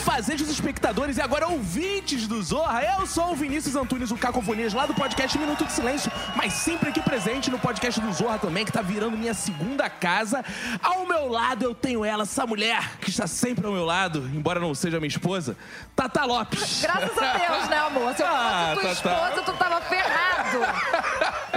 [0.00, 2.82] afazeres espectadores e agora ouvintes do Zorra.
[2.98, 6.88] Eu sou o Vinícius Antunes, o Cacofonias, lá do podcast Minuto de Silêncio, mas sempre
[6.88, 10.42] aqui presente no podcast do Zorra também, que tá virando minha segunda casa.
[10.82, 14.58] Ao meu lado eu tenho ela, essa mulher que está sempre ao meu lado, embora
[14.58, 15.54] não seja minha esposa,
[15.94, 16.80] Tata Lopes.
[16.80, 18.14] Graças a Deus, né, amor?
[18.14, 19.28] Se eu Ah, fosse tua Tatá.
[19.28, 20.60] esposa, tu tava ferrado.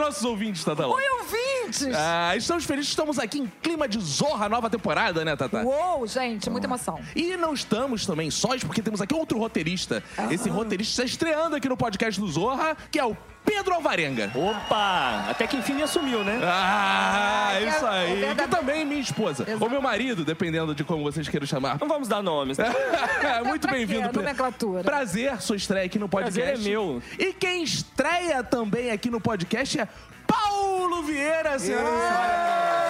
[0.00, 0.86] Nossos ouvintes, Tata.
[0.86, 1.94] Oi, ouvintes!
[1.94, 5.62] Ah, estamos felizes, estamos aqui em clima de Zorra, nova temporada, né, Tata?
[5.62, 6.98] Uou, gente, muita emoção.
[7.14, 10.02] E não estamos também sós, porque temos aqui outro roteirista.
[10.30, 13.14] Esse roteirista está estreando aqui no podcast do Zorra, que é o
[13.50, 14.30] Pedro Alvarenga.
[14.32, 15.24] Opa!
[15.28, 16.38] Até que enfim me assumiu, né?
[16.44, 18.08] Ah, é isso o aí.
[18.14, 19.42] Que verdadeiro- também minha esposa.
[19.42, 19.64] Exato.
[19.64, 21.76] Ou meu marido, dependendo de como vocês queiram chamar.
[21.80, 22.58] Não vamos dar nomes.
[22.58, 22.72] né?
[23.44, 24.08] Muito bem-vindo.
[24.12, 24.84] Nomenclatura.
[24.84, 26.40] Prazer, sua estreia aqui no podcast.
[26.40, 27.02] Prazer é meu.
[27.18, 29.88] E quem estreia também aqui no podcast é
[30.28, 32.00] Paulo Vieira, senhoras e senhores.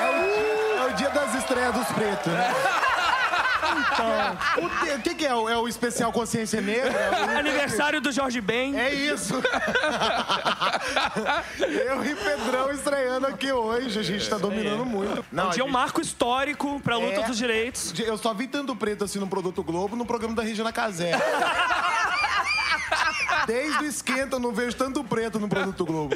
[0.03, 2.55] É o, dia, é o dia das estreias dos pretos, né?
[3.93, 5.35] Então, o, que, que é?
[5.35, 6.93] O- É o especial Consciência Negra?
[7.39, 8.79] Aniversário do Jorge Ben.
[8.79, 9.35] É isso!
[11.59, 13.99] Eu e Pedrão estreando aqui hoje.
[13.99, 15.21] A gente tá dominando muito.
[15.21, 17.27] um Não, dia a um marco histórico pra luta É.
[17.27, 17.93] dos direitos.
[17.99, 21.13] eu só vi tanto preto assim no Produto Globo no programa da Regina Casé.
[23.51, 26.15] Desde o esquenta eu não vejo tanto preto no Produto Globo.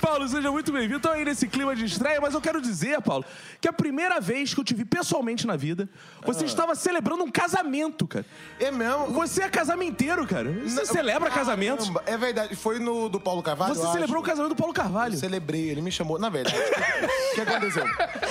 [0.00, 0.96] Paulo, seja muito bem-vindo.
[0.96, 3.24] Estou aí nesse clima de estreia, mas eu quero dizer, Paulo,
[3.60, 5.88] que a primeira vez que eu te vi pessoalmente na vida,
[6.26, 8.26] você estava celebrando um casamento, cara.
[8.58, 9.12] É mesmo?
[9.12, 10.50] Você é casamenteiro, cara.
[10.64, 11.86] Você Não, celebra casamentos.
[11.86, 12.56] Caramba, É verdade.
[12.56, 13.76] Foi no do Paulo Carvalho?
[13.76, 14.30] Você eu celebrou o acho.
[14.30, 15.16] casamento do Paulo Carvalho.
[15.16, 16.18] Celebrei, ele me chamou.
[16.18, 17.84] Na verdade, o que aconteceu?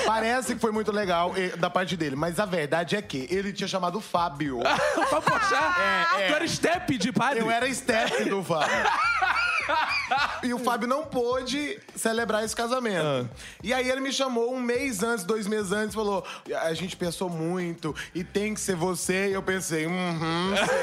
[0.06, 3.54] Parece que foi muito legal eh, da parte dele, mas a verdade é que ele
[3.54, 4.60] tinha chamado o Fábio.
[5.10, 6.18] pra puxar.
[6.18, 6.28] É, é.
[6.28, 7.40] Tu era step de padre.
[7.40, 8.68] Eu era step do Fábio.
[10.44, 13.30] E o Fábio não pôde celebrar esse casamento.
[13.64, 16.26] E aí ele me chamou um mês antes, dois meses antes, falou:
[16.62, 19.30] a gente pensou muito e tem que ser você.
[19.30, 20.54] E eu pensei, uhum.
[20.56, 20.68] sei."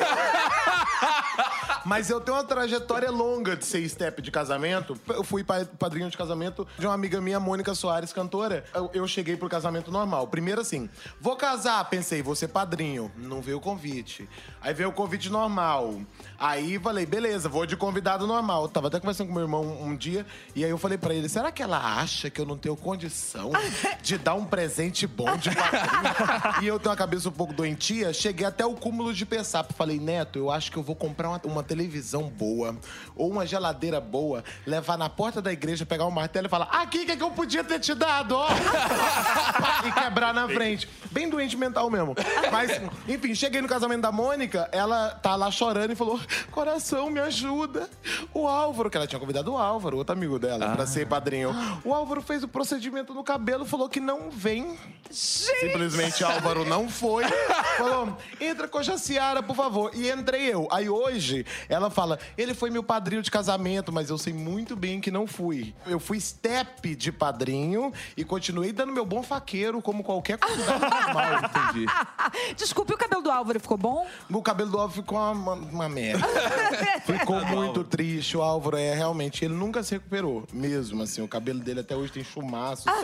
[1.84, 4.99] Mas eu tenho uma trajetória longa de ser step de casamento.
[5.09, 8.62] Eu fui pa- padrinho de casamento de uma amiga minha, Mônica Soares, cantora.
[8.75, 10.27] Eu, eu cheguei pro casamento normal.
[10.27, 13.11] Primeiro assim, vou casar, pensei, vou ser padrinho.
[13.17, 14.28] Não veio o convite.
[14.61, 15.94] Aí veio o convite normal.
[16.38, 18.68] Aí falei, beleza, vou de convidado normal.
[18.69, 20.25] Tava até conversando com meu irmão um, dia,
[20.55, 23.51] e aí eu falei pra ele, será que ela acha que eu não tenho condição
[24.03, 25.51] de dar um presente bom de
[26.62, 29.67] e eu tenho a cabeça um pouco doentia, cheguei até o cúmulo de pensar.
[29.77, 32.77] Falei, Neto, eu acho que eu vou comprar uma, uma televisão boa
[33.17, 37.05] ou uma geladeira boa, levar na porta da igreja, pegar um martelo e falar, aqui
[37.05, 38.49] que, é que eu podia ter te dado, ó.
[39.87, 40.89] e quebrar na frente.
[41.11, 42.15] Bem doente mental mesmo.
[42.53, 47.21] Mas, enfim, cheguei no casamento da Mônica, ela tá lá chorando e falou: Coração, me
[47.21, 47.89] ajuda.
[48.33, 51.54] O Álvaro, que ela tinha convidado o Álvaro, outro amigo dela, pra ser padrinho.
[51.84, 54.78] O Álvaro fez o procedimento no cabelo, falou que não vem.
[55.10, 57.24] Simplesmente Álvaro não foi.
[57.76, 59.91] Falou: entra com a Jaciara, por favor.
[59.94, 60.69] E entrei eu.
[60.70, 65.00] Aí hoje, ela fala: ele foi meu padrinho de casamento, mas eu sei muito bem
[65.00, 65.75] que não fui.
[65.86, 71.25] Eu fui step de padrinho e continuei dando meu bom faqueiro, como qualquer convidado normal.
[71.44, 71.86] Entendi.
[72.56, 74.06] Desculpe, o cabelo do Álvaro ficou bom?
[74.30, 76.26] O cabelo do Álvaro ficou uma, uma merda.
[77.04, 78.36] Ficou muito triste.
[78.36, 79.44] O Álvaro é realmente.
[79.44, 80.44] Ele nunca se recuperou.
[80.53, 81.22] Mesmo assim.
[81.22, 82.84] O cabelo dele até hoje tem chumaço.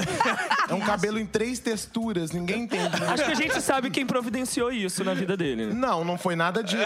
[0.67, 2.31] É um cabelo em três texturas.
[2.33, 2.99] Ninguém entende.
[2.99, 3.09] né?
[3.09, 5.67] Acho que a gente sabe quem providenciou isso na vida dele.
[5.67, 5.75] né?
[5.75, 6.83] Não, não foi nada disso.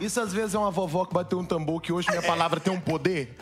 [0.00, 2.72] Isso às vezes é uma vovó que bateu um tambor que hoje minha palavra tem
[2.72, 3.36] um poder.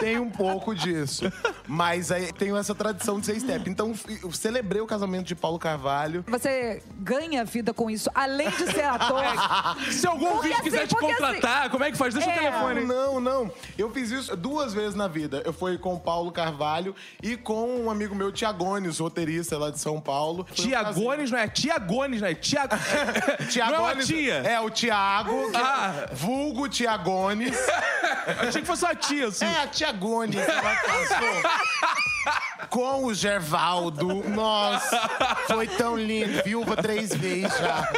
[0.00, 1.30] Tem um pouco disso.
[1.68, 3.70] Mas aí tenho essa tradição de ser step.
[3.70, 6.24] Então eu celebrei o casamento de Paulo Carvalho.
[6.26, 9.22] Você ganha vida com isso, além de ser ator.
[9.92, 12.12] Se algum Porque quiser assim, te porque contratar, como é que faz?
[12.14, 12.36] Deixa o É.
[12.38, 12.79] telefone.
[12.86, 13.50] Não, não.
[13.78, 15.42] Eu fiz isso duas vezes na vida.
[15.44, 19.78] Eu fui com o Paulo Carvalho e com um amigo meu, Tiagones, roteirista lá de
[19.78, 20.46] São Paulo.
[20.54, 22.74] Foi um Tiagones não é Tiagones, não é Tiago.
[22.76, 24.06] Não é Tiagones.
[24.06, 24.34] tia.
[24.34, 26.08] É, o Tiago, é Ah.
[26.12, 27.56] vulgo Tiagones.
[28.46, 29.44] Achei que fosse uma tia, assim.
[29.44, 31.50] É, a Tiagones, ela casou
[32.68, 34.06] com o Gervaldo.
[34.28, 35.00] Nossa,
[35.46, 36.42] foi tão lindo.
[36.44, 37.88] Viúva três vezes já.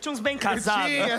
[0.00, 0.86] Tinha uns bem casados.
[0.90, 1.18] Tinha.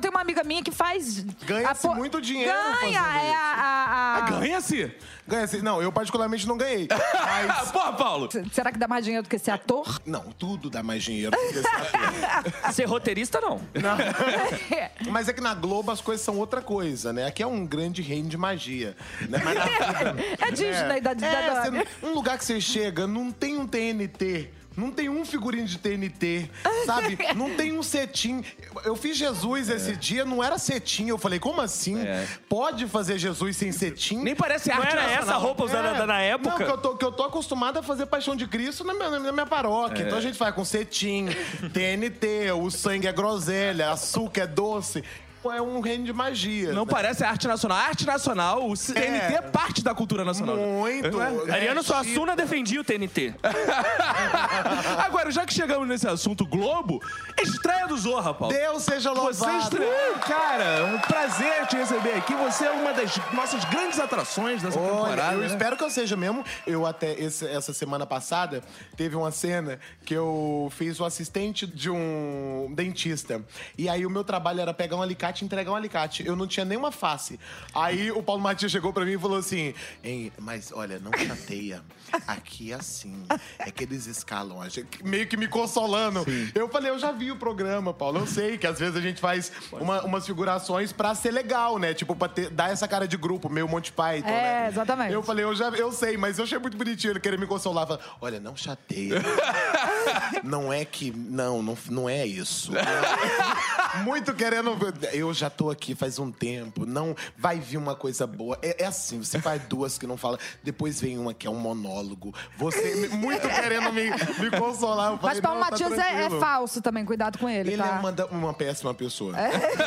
[0.00, 1.20] Tem uma amiga minha que faz.
[1.44, 3.54] Ganha-se a po- muito dinheiro Ganha, é a.
[3.56, 4.94] a- a- Ganha-se.
[5.26, 5.62] Ganha assim.
[5.62, 6.88] Não, eu particularmente não ganhei.
[6.90, 7.70] Ah, Mas.
[7.72, 8.28] porra, Paulo.
[8.52, 10.00] Será que dá mais dinheiro do que ser ator?
[10.06, 11.30] Não, tudo dá mais dinheiro.
[11.32, 12.72] do que esse ator.
[12.72, 13.60] Ser roteirista, não.
[15.10, 17.26] Mas é que na Globo as coisas são outra coisa, né?
[17.26, 18.96] Aqui é um grande reino de magia.
[19.28, 19.40] Né?
[19.44, 21.70] Mas na vida- É Disney da, da, É, da- você
[22.02, 25.76] não- um lugar que você chega, não tem um TNT Não tem um figurino de
[25.76, 26.48] TNT,
[26.86, 27.18] sabe?
[27.36, 28.42] Não tem um cetim.
[28.86, 31.08] Eu fiz Jesus esse dia, não era cetim.
[31.08, 32.00] Eu falei, como assim?
[32.00, 32.26] É.
[32.48, 34.16] Pode fazer Jesus sem cetim?
[34.22, 35.40] Nem parece Não arte era essa nacional.
[35.42, 36.06] roupa usada É.
[36.06, 36.48] na época?
[36.48, 39.10] Não, que eu, tô, que eu tô acostumado a fazer Paixão de Cristo na minha,
[39.20, 40.04] na minha paróquia.
[40.04, 41.28] Então a gente faz com cetim,
[41.74, 45.04] TNT, o sangue é groselha, açúcar é doce.
[45.44, 46.72] É um reino de magia.
[46.72, 47.78] Não parece arte nacional.
[47.78, 50.56] A arte nacional, o TNT é parte da cultura nacional.
[50.56, 51.20] Muito.
[51.20, 51.52] É.
[51.52, 53.34] Ariano É, Suassuna defendia o TNT.
[55.04, 57.00] Agora, já que chegamos nesse assunto Globo,
[57.40, 58.54] estreia do Zorra, Paulo.
[58.54, 59.34] Deus seja louvado.
[59.34, 60.84] Você estreou, cara.
[60.86, 62.34] Um prazer te receber aqui.
[62.34, 65.34] Você é uma das nossas grandes atrações dessa Olha, temporada.
[65.34, 65.46] eu né?
[65.46, 66.44] espero que eu seja mesmo.
[66.66, 68.62] Eu até esse- essa semana passada
[68.96, 73.42] teve uma cena que eu fiz o assistente de um dentista.
[73.76, 76.26] E aí o meu trabalho era pegar um alicate e entregar um alicate.
[76.26, 77.40] Eu não tinha nenhuma face.
[77.74, 79.72] Aí o Paulo Matias chegou pra mim e falou assim:
[80.04, 81.82] "Hein, mas olha, não chateia.
[82.26, 83.24] Aqui é assim.
[83.58, 86.24] É que eles escalam a gente, meio que me consolando.
[86.54, 88.18] Eu falei, eu já vi o programa, Paulo.
[88.20, 91.94] Eu sei que às vezes a gente faz uma- umas figurações pra ser legal, né?
[91.94, 94.68] Tipo, pra ter- dar essa cara de grupo, meio Monty Python, É, né?
[94.68, 95.12] exatamente.
[95.12, 97.86] Eu falei, eu já eu sei, mas eu achei muito bonitinho ele querer me consolar.
[97.86, 99.14] Falar, Olha, não chateia.
[100.44, 101.10] não é que.
[101.10, 102.72] Não, não, não é isso.
[104.04, 104.76] muito querendo.
[105.12, 106.86] Eu já tô aqui faz um tempo.
[106.86, 108.58] Não vai vir uma coisa boa.
[108.62, 111.58] É, é assim, você faz duas que não fala, depois vem uma que é um
[111.58, 112.34] monólogo.
[112.56, 115.12] Você muito querendo me, me consolar.
[115.12, 117.72] Eu falei, Mas Paulo "Não, tá Matias é, é tranquilo." falso também, cuidado com ele,
[117.72, 117.88] Ele tá?
[117.88, 119.34] é uma, uma péssima pessoa.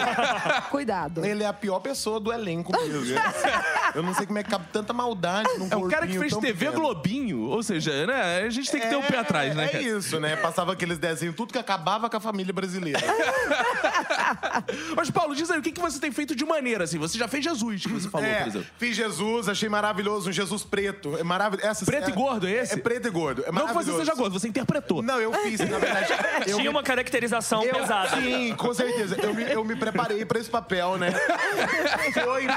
[0.69, 1.25] Cuidado.
[1.25, 3.15] Ele é a pior pessoa do elenco mesmo.
[3.95, 6.35] Eu não sei como é que cabe tanta maldade num É o cara que fez
[6.35, 6.73] TV pequeno.
[6.81, 7.41] Globinho.
[7.43, 8.43] Ou seja, né?
[8.45, 10.35] A gente tem que ter o pé atrás, né, É isso, né?
[10.35, 12.99] Passava aqueles desenhos, tudo que acabava com a família brasileira.
[14.95, 16.97] Mas, Paulo, diz aí, o que, que você tem feito de maneira, assim?
[16.97, 18.67] Você já fez Jesus, que você falou, É, por exemplo.
[18.77, 21.17] fiz Jesus, achei maravilhoso, um Jesus preto.
[21.17, 21.67] É maravilhoso.
[21.67, 22.73] Essa- Preto e gordo, é esse?
[22.73, 23.43] É preto e gordo.
[23.45, 25.01] É Não que você seja gordo, você interpretou.
[25.01, 26.05] Não, eu fiz, na verdade.
[26.45, 28.09] Eu Tinha me- uma caracterização eu- pesada.
[28.17, 29.17] Sim, com certeza.
[29.21, 31.11] Eu me, eu me preparei pra esse papel, né?
[32.13, 32.47] Foi,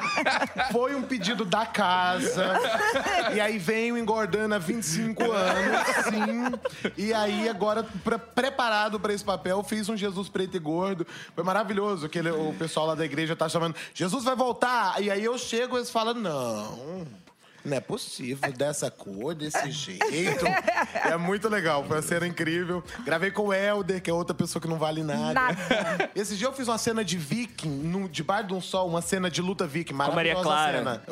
[0.72, 2.54] foi um pedido da casa.
[3.34, 6.92] E aí venho engordando há 25 anos, sim.
[6.96, 11.06] E aí, agora, pre- preparado pra esse papel, fiz um Jesus preto e gordo.
[11.34, 12.06] Foi maravilhoso.
[12.06, 15.00] Aquele, o pessoal lá da igreja tá chamando, Jesus vai voltar.
[15.02, 17.06] E aí eu chego e eles falam, não.
[17.68, 20.44] Não é possível, dessa cor, desse jeito.
[21.04, 22.82] É muito legal, foi uma cena incrível.
[23.04, 25.34] Gravei com o Helder, que é outra pessoa que não vale nada.
[25.34, 26.10] Nada.
[26.14, 29.30] Esse dia eu fiz uma cena de viking, no, debaixo de um sol, uma cena
[29.30, 30.78] de luta viking, Maria maravilhosa Clara.
[30.78, 31.02] cena.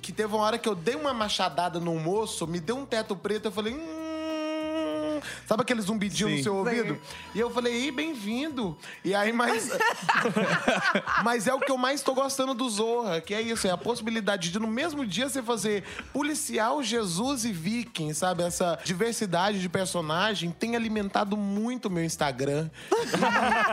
[0.00, 3.16] Que teve uma hora que eu dei uma machadada no moço, me deu um teto
[3.16, 3.74] preto, eu falei...
[3.74, 5.20] Hum...
[5.46, 6.98] Sabe aquele zumbidinho no seu ouvido?
[7.34, 8.76] E eu falei, Ih, bem-vindo.
[9.04, 9.70] E aí, mas...
[11.22, 13.76] mas é o que eu mais tô gostando do Zorra, que é isso, é a
[13.76, 18.42] possibilidade de no mesmo dia você fazer policial, Jesus e viking, sabe?
[18.42, 22.70] Essa diversidade de personagem tem alimentado muito o meu Instagram.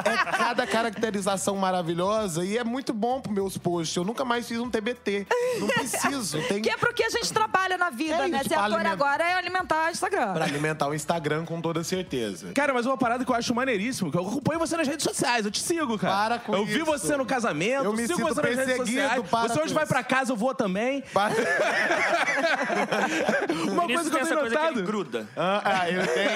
[0.06, 3.96] é cada caracterização maravilhosa e é muito bom pros meus posts.
[3.96, 5.26] Eu nunca mais fiz um TBT.
[5.60, 6.42] Não preciso.
[6.48, 8.40] Tem Que é pro que a gente trabalha na vida, É né?
[8.40, 10.34] isso, Ser ator alimentar- agora é alimentar o Instagram.
[10.34, 12.52] pra alimentar o Instagram com toda certeza.
[12.54, 15.46] Cara, mas uma parada que eu acho maneiríssimo, que eu acompanho você nas redes sociais,
[15.46, 16.14] eu te sigo, cara.
[16.16, 16.86] Para com Eu vi isso.
[16.86, 19.30] você no casamento, Eu me sigo sinto você nas redes perseguido, sociais.
[19.30, 21.02] para você hoje com vai pra casa, eu vou também.
[21.14, 21.34] Para-
[23.72, 24.84] Uma coisa que eu tenho coisa que ele notado.
[24.84, 25.28] gruda.
[25.36, 26.30] Ah, ah, eu tenho.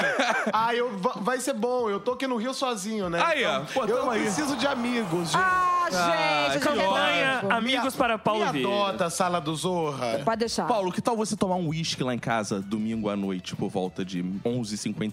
[0.53, 1.89] Ah, eu, va- vai ser bom.
[1.89, 3.21] Eu tô aqui no Rio sozinho, né?
[3.23, 3.61] Aí, ó.
[3.61, 4.21] Pô, eu aí.
[4.21, 5.41] preciso de amigos, gente.
[5.43, 8.69] Ah, gente, já Campanha quero- Amigos para Paulo Me Vieira.
[8.89, 10.21] adota a sala do Zorra.
[10.23, 10.65] Pode deixar.
[10.67, 14.03] Paulo, que tal você tomar um uísque lá em casa domingo à noite, por volta
[14.03, 14.23] de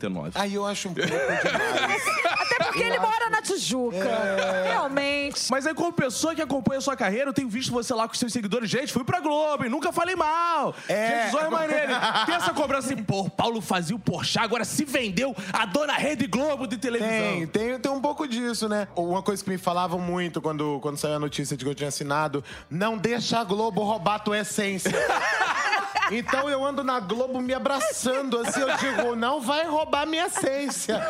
[0.09, 0.33] 11h59?
[0.35, 2.03] Aí eu acho um pouco demais.
[2.25, 3.97] Até porque ele mora na Tijuca.
[3.97, 4.71] É.
[4.73, 5.51] Realmente.
[5.51, 8.15] Mas aí, como pessoa que acompanha a sua carreira, eu tenho visto você lá com
[8.15, 8.69] seus seguidores.
[8.69, 9.71] Gente, fui pra Globo, hein?
[9.71, 10.75] Nunca falei mal.
[10.89, 11.25] É.
[11.25, 11.93] Gente, Zóia Maneiro.
[12.27, 16.27] Tem essa cobrança assim, pô, Paulo fazia o Porchat, agora se vendeu a dona Rede
[16.27, 17.11] Globo de televisão.
[17.11, 18.89] Tem, tem, tem um pouco disso, né?
[18.97, 21.89] Uma coisa que me falavam muito quando, quando saiu a notícia de que eu tinha
[21.89, 24.93] assinado: não deixa a Globo roubar tua essência.
[26.11, 31.01] Então eu ando na Globo me abraçando, assim, eu digo, não vai roubar minha essência.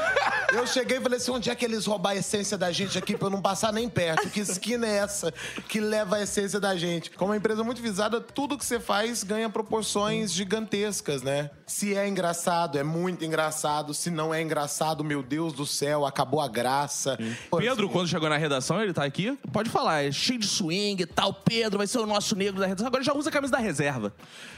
[0.54, 3.16] Eu cheguei e falei assim, onde é que eles roubar a essência da gente aqui
[3.16, 4.28] pra eu não passar nem perto?
[4.28, 5.32] Que esquina é essa
[5.68, 7.10] que leva a essência da gente?
[7.10, 11.50] Como uma empresa muito visada, tudo que você faz ganha proporções gigantescas, né?
[11.66, 13.94] Se é engraçado, é muito engraçado.
[13.94, 17.18] Se não é engraçado, meu Deus do céu, acabou a graça.
[17.56, 21.06] Pedro, quando chegou na redação, ele tá aqui, pode falar, é cheio de swing e
[21.06, 21.32] tal.
[21.32, 22.86] Pedro vai ser o nosso negro da redação.
[22.86, 24.12] Agora já usa a camisa da reserva.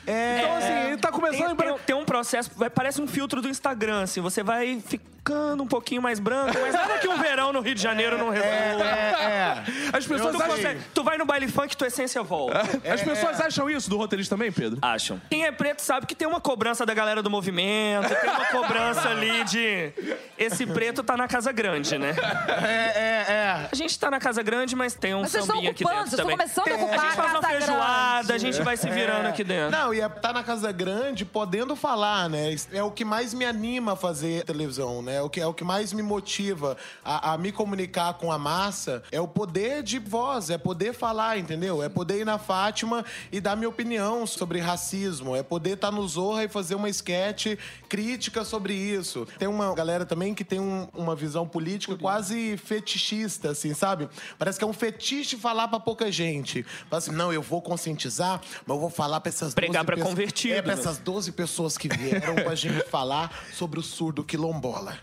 [0.06, 3.06] É, Então, assim, ele tá começando a Tem, tem, tem um processo, vai- parece um
[3.06, 4.82] filtro do Instagram, assim, você vai
[5.26, 8.28] ficando um pouquinho mais branco, mas nada que um verão no Rio de Janeiro não
[8.28, 8.84] resolva.
[8.84, 10.56] É, As pessoas Tu, acham.
[10.56, 12.60] consegue- tu vai no baile funk, tua essência volta.
[12.92, 14.78] As pessoas acham isso do roteirista também, Pedro?
[14.82, 15.18] Acham.
[15.30, 19.08] Quem é preto sabe que tem uma cobrança da galera do movimento, tem uma cobrança
[19.08, 19.92] ali de.
[20.36, 22.14] Esse preto tá na casa grande, né?
[22.62, 23.68] é, é, é.
[23.72, 26.04] A gente tá na casa grande, mas tem um Mas vocês estão sambinha aqui ocupando,
[26.10, 26.64] dentro vocês estão também.
[26.66, 28.32] começando a ocupar A gente faz a uma casa feijoada, grande.
[28.32, 29.70] a gente vai se virando aqui dentro.
[29.70, 32.54] Não, e é tá na casa grande podendo falar, né?
[32.70, 35.13] É o que mais me anima a fazer televisão, né?
[35.22, 39.02] O que é o que mais me motiva a, a me comunicar com a massa
[39.10, 41.82] é o poder de voz, é poder falar, entendeu?
[41.82, 46.06] É poder ir na Fátima e dar minha opinião sobre racismo, é poder estar no
[46.06, 49.26] Zorra e fazer uma esquete crítica sobre isso.
[49.38, 54.08] Tem uma galera também que tem um- uma visão política quase fetichista, assim, sabe?
[54.38, 56.62] Parece que é um fetiche falar pra pouca gente.
[56.62, 59.96] Fala assim, não, eu vou conscientizar, mas eu vou falar pra essas Pregar 12 pra
[59.96, 60.80] pessoas- convertido, É, pra né?
[60.80, 64.98] essas 12 pessoas que vieram pra gente falar sobre o surdo quilombola.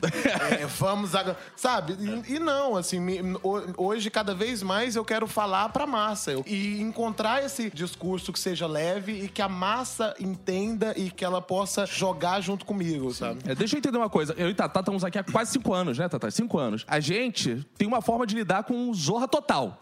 [0.61, 1.37] É, vamos agora.
[1.55, 1.93] Sabe?
[2.27, 6.31] E, e não, assim, me- ho- hoje, cada vez mais, eu quero falar pra massa.
[6.31, 11.23] Eu- e encontrar esse discurso que seja leve e que a massa entenda e que
[11.23, 13.39] ela possa jogar junto comigo, sabe?
[13.45, 14.33] É, deixa eu entender uma coisa.
[14.37, 16.29] Eu e Tatá estamos aqui há quase cinco anos, né, Tatá?
[16.31, 16.83] Cinco anos.
[16.87, 19.79] A gente tem uma forma de lidar com o Zorra Total.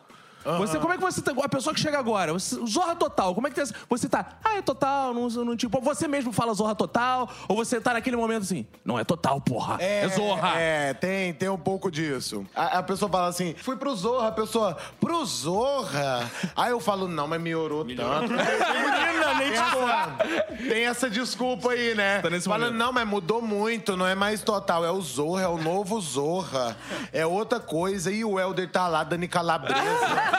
[0.58, 1.32] Você, como é que você tá?
[1.44, 4.26] A pessoa que chega agora, você- Zorra Total, como é que tá- você tá?
[4.44, 5.80] Ah, é total, não, não tipo.
[5.82, 9.78] Você mesmo fala Zorra Total, ou você tá naquele momento assim, não é total, porra.
[9.80, 10.60] É, Zorra.
[10.60, 12.46] É, tem, tem um pouco disso.
[12.56, 16.30] A, a pessoa fala assim, fui pro Zorra, a pessoa, pro Zorra?
[16.56, 18.34] Aí eu falo, não, mas melhorou tanto.
[18.34, 22.22] Menina, nem Tem te essa, tem essa desculpa aí, né?
[22.22, 22.78] Tá nesse Fala, momento.
[22.78, 24.86] não, mas mudou muito, não é mais total.
[24.86, 26.78] É o Zorra, é o novo Zorra.
[27.14, 28.12] É outra coisa.
[28.12, 29.80] E o Helder tá lá, Dani Calabresa.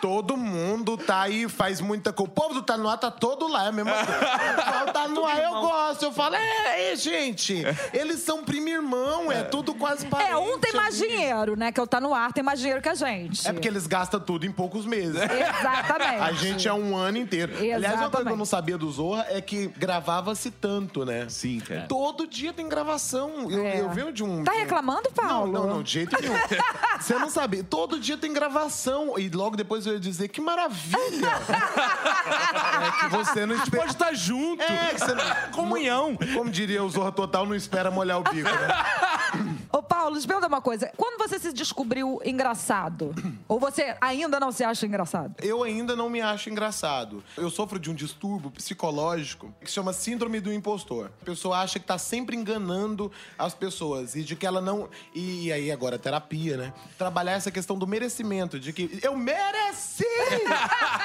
[0.00, 2.30] Todo mundo tá aí, faz muita coisa.
[2.30, 4.06] O povo do Tá No Ar tá todo lá, é a mesma coisa.
[4.88, 6.04] O Tá No Ar, eu gosto.
[6.04, 7.62] Eu falo, é, é, gente,
[7.92, 10.30] eles são primo irmão, é, tudo quase parente.
[10.30, 11.72] É, um tem mais dinheiro, né?
[11.72, 13.46] Que o Tá No Ar tem mais dinheiro que a gente.
[13.46, 15.16] É porque eles gastam tudo em poucos meses.
[15.16, 16.22] Exatamente.
[16.22, 17.52] A gente é um ano inteiro.
[17.56, 18.38] Aliás, uma coisa que eu Exatamente.
[18.38, 21.26] não sabia do Zorra é que gravava-se tanto, né?
[21.28, 21.86] Sim, cara.
[21.88, 23.50] Todo dia tem gravação.
[23.50, 23.80] Eu, É.
[23.80, 24.44] eu venho de um.
[24.44, 25.52] Tá de um- reclamando, Paulo?
[25.52, 26.34] Não, não, não, de jeito nenhum.
[27.00, 27.62] Você não sabe.
[27.62, 29.18] Todo dia tem gravação.
[29.18, 31.30] E logo depois eu ia dizer, que maravilha!
[32.82, 33.82] é que você não espera.
[33.82, 34.62] Pode estar junto.
[34.62, 35.24] É, que você não...
[35.52, 36.16] Comunhão.
[36.34, 39.56] Como diria o Zorra Total, não espera molhar o bico, né?
[39.88, 40.90] Paulo, deixa eu perguntar uma coisa.
[40.96, 43.14] Quando você se descobriu engraçado?
[43.48, 45.34] Ou você ainda não se acha engraçado?
[45.42, 47.22] Eu ainda não me acho engraçado.
[47.36, 51.10] Eu sofro de um distúrbio psicológico que se chama síndrome do impostor.
[51.22, 54.88] A pessoa acha que tá sempre enganando as pessoas e de que ela não.
[55.14, 56.72] E aí, agora, terapia, né?
[56.98, 60.04] Trabalhar essa questão do merecimento, de que eu mereci!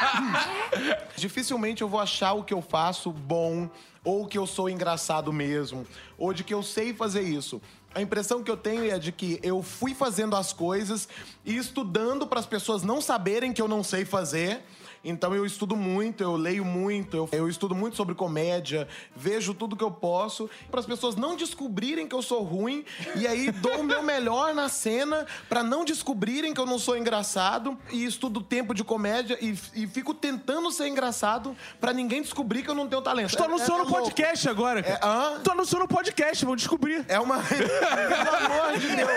[1.16, 3.70] Dificilmente eu vou achar o que eu faço bom,
[4.04, 5.86] ou que eu sou engraçado mesmo,
[6.18, 7.62] ou de que eu sei fazer isso.
[7.94, 11.08] A impressão que eu tenho é de que eu fui fazendo as coisas
[11.46, 14.62] e estudando para as pessoas não saberem que eu não sei fazer.
[15.04, 19.76] Então eu estudo muito, eu leio muito, eu, eu estudo muito sobre comédia, vejo tudo
[19.76, 22.84] que eu posso, para as pessoas não descobrirem que eu sou ruim,
[23.16, 26.98] e aí dou o meu melhor na cena para não descobrirem que eu não sou
[26.98, 32.64] engraçado, e estudo tempo de comédia e, e fico tentando ser engraçado para ninguém descobrir
[32.64, 33.38] que eu não tenho talento.
[33.38, 34.04] É- anunciando é o louco.
[34.04, 35.00] podcast agora, cara.
[35.02, 35.40] É, hã?
[35.44, 37.06] Tô anunciando o podcast, vão descobrir.
[37.08, 37.42] É uma.
[37.44, 39.10] Pelo amor de Deus.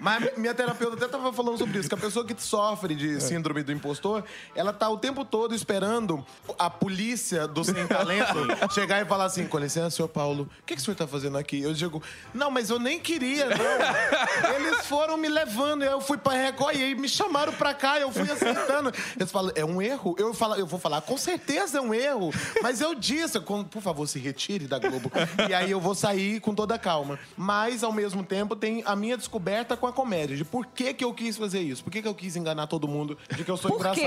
[0.00, 3.62] Mas minha terapeuta até tava falando sobre isso, que a pessoa que sofre de síndrome
[3.62, 6.24] do impostor, ela tá o tempo todo esperando
[6.58, 8.34] a polícia do sem talento
[8.72, 11.38] chegar e falar assim: com licença, senhor Paulo, o que, que o senhor tá fazendo
[11.38, 11.60] aqui?
[11.60, 12.02] Eu digo,
[12.34, 13.56] não, mas eu nem queria, não.
[14.56, 18.10] Eles foram me levando, eu fui pra Record e aí me chamaram pra cá, eu
[18.12, 18.92] fui aceitando.
[19.16, 20.14] Eles falam, é um erro?
[20.18, 22.30] Eu, falo, eu vou falar, com certeza é um erro.
[22.62, 25.10] Mas eu disse, por favor, se retire da Globo.
[25.48, 27.18] E aí eu vou sair com toda a calma.
[27.36, 30.36] Mas, ao mesmo tempo, tem a minha descoberta com a comédia.
[30.36, 31.82] De por que, que eu quis fazer isso?
[31.82, 34.06] Por que, que eu quis enganar todo mundo de que eu sou Por quê?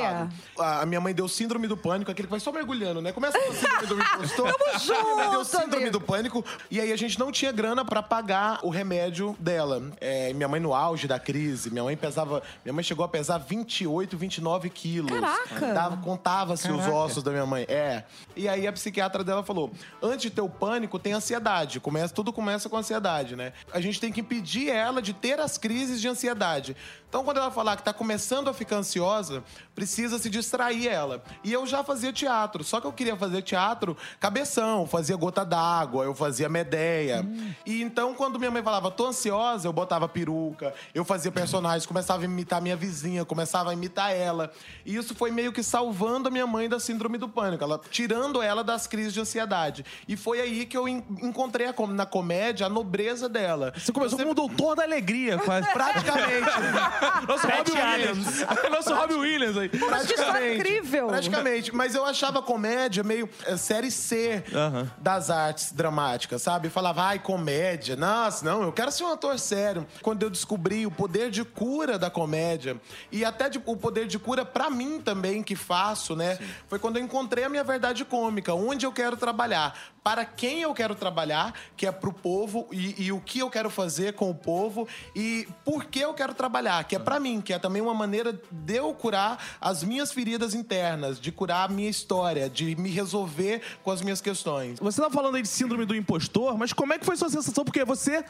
[0.58, 3.12] A, a minha mãe deu síndrome do pânico, aquele que vai só mergulhando, né?
[3.12, 4.54] Começa com síndrome do impostor.
[4.54, 5.92] Tamo junto, A minha mãe deu síndrome amigo.
[5.92, 6.46] do pânico.
[6.72, 9.82] E aí a gente não tinha grana pra pagar o remédio dela.
[10.00, 11.70] É, minha mãe no auge da crise.
[11.70, 12.42] Minha mãe pesava...
[12.64, 15.12] Minha mãe chegou a pesar 28, 29 quilos.
[15.12, 15.74] Caraca!
[15.74, 17.66] Dava- Contava-se os ossos da minha mãe.
[17.68, 18.04] É.
[18.36, 21.80] E aí a psiquiatra dela falou: antes de ter o pânico, tem ansiedade.
[21.80, 23.54] Começa, tudo começa com ansiedade, né?
[23.74, 26.76] A gente tem que impedir ela de ter as crises de ansiedade.
[27.16, 29.42] Então, quando ela falar que tá começando a ficar ansiosa,
[29.74, 31.24] precisa se distrair ela.
[31.46, 36.04] E eu já fazia teatro, só que eu queria fazer teatro cabeção, fazia gota d'água,
[36.04, 37.26] eu fazia medeia.
[37.66, 42.22] E então, quando minha mãe falava, tô ansiosa, eu botava peruca, eu fazia personagens, começava
[42.24, 44.52] a imitar minha vizinha, começava a imitar ela.
[44.86, 48.42] E isso foi meio que salvando a minha mãe da síndrome do pânico, ela tirando
[48.42, 49.86] ela das crises de ansiedade.
[50.06, 53.72] E foi aí que eu en- encontrei a na comédia a nobreza dela.
[53.74, 55.66] Você começou como um doutor da alegria, quase.
[55.72, 57.05] Praticamente.
[57.28, 58.46] Nosso Pat Robin Williams.
[58.72, 59.72] Nosso Robin Williams aí.
[59.90, 61.08] Mas que história incrível.
[61.08, 61.74] Praticamente.
[61.76, 64.92] Mas eu achava a comédia meio é, série C Aham.
[64.98, 66.70] das artes dramáticas, sabe?
[66.70, 67.96] Falava, ai, comédia.
[67.96, 69.86] Nossa, não, eu quero ser um ator sério.
[70.02, 72.80] Quando eu descobri o poder de cura da comédia
[73.12, 76.38] e até de- o poder de cura pra mim também, que faço, né?
[76.68, 79.76] Foi quando eu encontrei a minha verdade cômica, onde eu quero trabalhar.
[80.06, 83.72] Para quem eu quero trabalhar, que é pro povo, e, e o que eu quero
[83.72, 87.52] fazer com o povo, e por que eu quero trabalhar, que é pra mim, que
[87.52, 91.90] é também uma maneira de eu curar as minhas feridas internas, de curar a minha
[91.90, 94.78] história, de me resolver com as minhas questões.
[94.80, 97.66] Você tá falando aí de síndrome do impostor, mas como é que foi sua sensação?
[97.66, 98.24] Porque você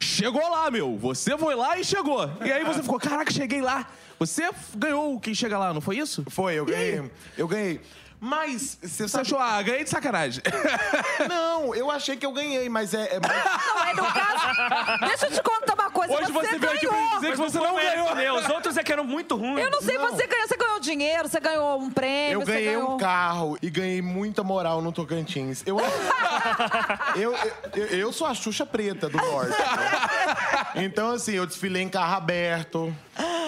[0.00, 0.96] chegou lá, meu.
[0.96, 2.22] Você foi lá e chegou.
[2.42, 3.86] E aí você ficou, caraca, cheguei lá.
[4.18, 6.24] Você ganhou o quem chega lá, não foi isso?
[6.30, 7.10] Foi, eu ganhei.
[7.36, 7.82] Eu ganhei.
[8.20, 9.22] Mas, você Você sabe...
[9.22, 10.42] achou, ah, ganhei de sacanagem.
[11.28, 13.16] Não, eu achei que eu ganhei, mas é...
[13.16, 14.98] é- Não, é no caso.
[15.06, 16.12] Deixa eu te contar uma coisa.
[16.14, 17.14] Hoje você você veio aqui pra ganhou.
[17.16, 18.14] dizer que você não ganhou.
[18.16, 18.34] meu.
[18.36, 19.58] Os outros é que eram muito ruins.
[19.64, 20.08] Eu não sei, Não.
[20.10, 20.48] você ganhou.
[20.48, 22.40] Você ganhou dinheiro, você ganhou um prêmio.
[22.40, 22.94] Eu ganhei ganhou...
[22.94, 25.62] um carro e ganhei muita moral no Tocantins.
[25.66, 25.78] Eu,
[27.16, 27.34] eu,
[27.74, 29.50] eu, eu sou a Xuxa Preta do Norte.
[29.50, 30.84] né?
[30.84, 32.94] Então, assim, eu desfilei em carro aberto,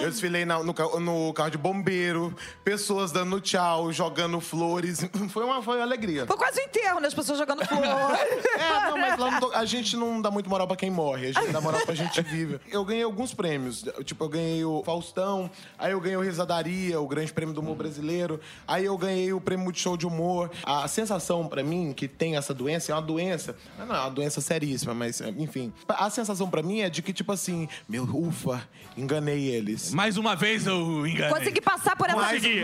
[0.01, 4.99] eu desfilei na- no, no carro de bombeiro, pessoas dando tchau, jogando flores.
[5.31, 6.25] Foi uma, foi uma alegria.
[6.25, 7.07] Foi quase um enterro, né?
[7.07, 7.81] As pessoas jogando flor.
[8.61, 11.31] É, não, mas lá no a gente não dá muito moral pra quem morre, a
[11.31, 12.59] gente dá moral pra gente vive.
[12.69, 17.07] Eu ganhei alguns prêmios, tipo, eu ganhei o Faustão, aí eu ganhei o Risadaria, o
[17.07, 20.49] Grande Prêmio do Humor Brasileiro, aí eu ganhei o Prêmio Multishow de Humor.
[20.63, 24.41] A sensação pra mim que tem essa doença é uma doença, não é uma doença
[24.41, 25.71] seríssima, mas enfim.
[25.87, 29.93] A sensação pra mim é de que, tipo assim, meu, ufa, enganei eles.
[29.93, 31.33] Mais uma vez eu enganei.
[31.37, 32.17] Consegui passar por essa,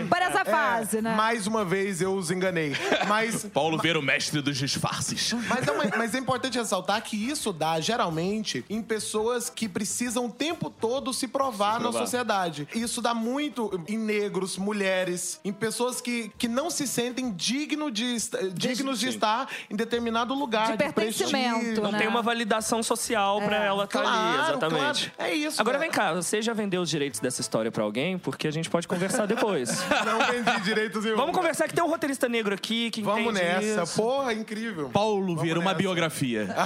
[0.08, 1.14] por essa É, fase, né?
[1.14, 2.72] Mais uma vez eu os enganei.
[3.06, 5.32] Mas Paulo Vieira, o mestre dos disfarces.
[5.48, 10.26] Mas é, uma- mas é importante ressaltar que isso dá, geralmente, em pessoas que precisam
[10.26, 12.68] o tempo todo se provar, na sociedade.
[12.74, 18.16] Isso dá muito em negros, mulheres, em pessoas que, que não se sentem digno de,
[18.52, 20.72] dignos de estar em determinado lugar.
[20.72, 21.82] De pertencimento, prestígio.
[21.82, 21.98] Não né?
[21.98, 25.12] tem uma validação social pra ela estar ali, Claro, exatamente.
[25.16, 25.30] claro.
[25.30, 25.84] É isso, Agora né?
[25.84, 28.18] vem cá, você já vendeu os direitos dessa história pra alguém?
[28.18, 29.70] Porque a gente pode conversar depois.
[30.04, 31.16] Não vendi direitos nenhum.
[31.16, 33.82] Vamos conversar que tem um roteirista negro aqui que Vamos entende nessa.
[33.82, 33.96] isso.
[33.96, 34.88] Porra, incrível.
[34.90, 35.78] Paulo Vieira, uma nessa.
[35.78, 36.48] biografia.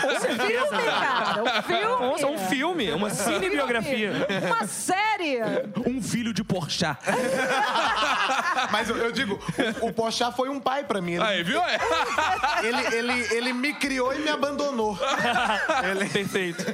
[0.00, 1.42] Um filme, cara.
[1.42, 2.06] Um filme.
[2.06, 4.12] Nossa, um filme, uma cinebiografia.
[4.46, 5.38] Uma série.
[5.86, 6.98] Um filho de Porchat.
[8.70, 9.38] Mas eu, eu digo,
[9.80, 11.12] o, o Pochá foi um pai pra mim.
[11.14, 11.60] Ele, Aí, viu?
[11.60, 11.78] É.
[12.62, 14.98] ele, ele, ele me criou e me abandonou.
[15.90, 16.64] Ele- Perfeito.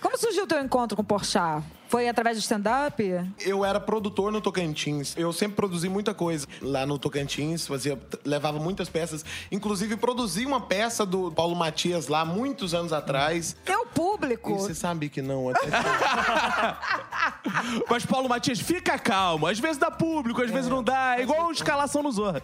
[0.00, 1.62] Como surgiu o teu encontro com o Porchat?
[1.88, 3.02] Foi através do stand-up?
[3.38, 5.14] Eu era produtor no Tocantins.
[5.14, 9.22] Eu sempre produzi muita coisa lá no Tocantins, fazia, levava muitas peças.
[9.50, 13.54] Inclusive, produzi uma peça do Paulo Matias lá muitos anos atrás.
[14.00, 14.58] O E público.
[14.58, 15.48] você sabe que não.
[15.50, 15.66] Até
[17.88, 19.46] Mas, Paulo Matias, fica calmo.
[19.46, 21.16] Às vezes dá público, às vezes não dá.
[21.18, 22.40] É igual escalação no Zorra.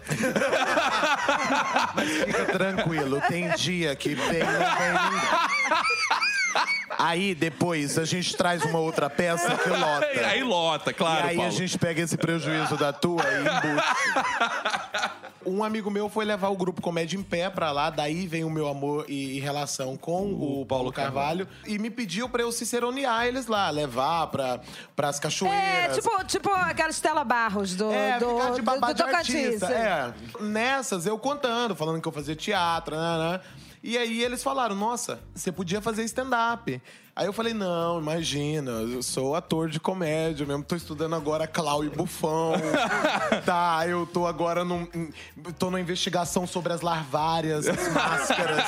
[2.25, 3.21] fica tranquilo.
[3.27, 6.28] Tem dia que vem, não vem ninguém.
[7.01, 10.05] Aí, depois, a gente traz uma outra peça que lota.
[10.27, 11.49] Aí lota, claro, e aí Paulo.
[11.49, 15.09] a gente pega esse prejuízo da tua e embute.
[15.45, 18.49] Um amigo meu foi levar o grupo Comédia em Pé pra lá, daí vem o
[18.49, 23.25] meu amor e, e relação com o, Paulo Carvalho, e me pediu pra eu ciceronear
[23.25, 24.59] eles lá, levar pra,
[24.93, 25.95] pras É, cachoeiras.
[25.95, 29.63] tipo, tipo aquela Estela Barros do, É, do, ficar de do, babá do de Tocantins.
[29.63, 29.71] artista.
[29.71, 30.13] É.
[30.43, 33.39] Nessas, eu contando, falando que eu fazia teatro, né, né.
[33.81, 36.81] E aí eles falaram, nossa, você podia fazer stand-up.
[37.19, 41.51] Aí eu falei, não, imagina, eu sou ator de comédia mesmo, tô estudando agora
[41.83, 42.53] e Bufão.
[43.45, 44.87] tá, eu tô agora num,
[45.57, 48.63] tô numa investigação sobre as larvárias, as máscaras.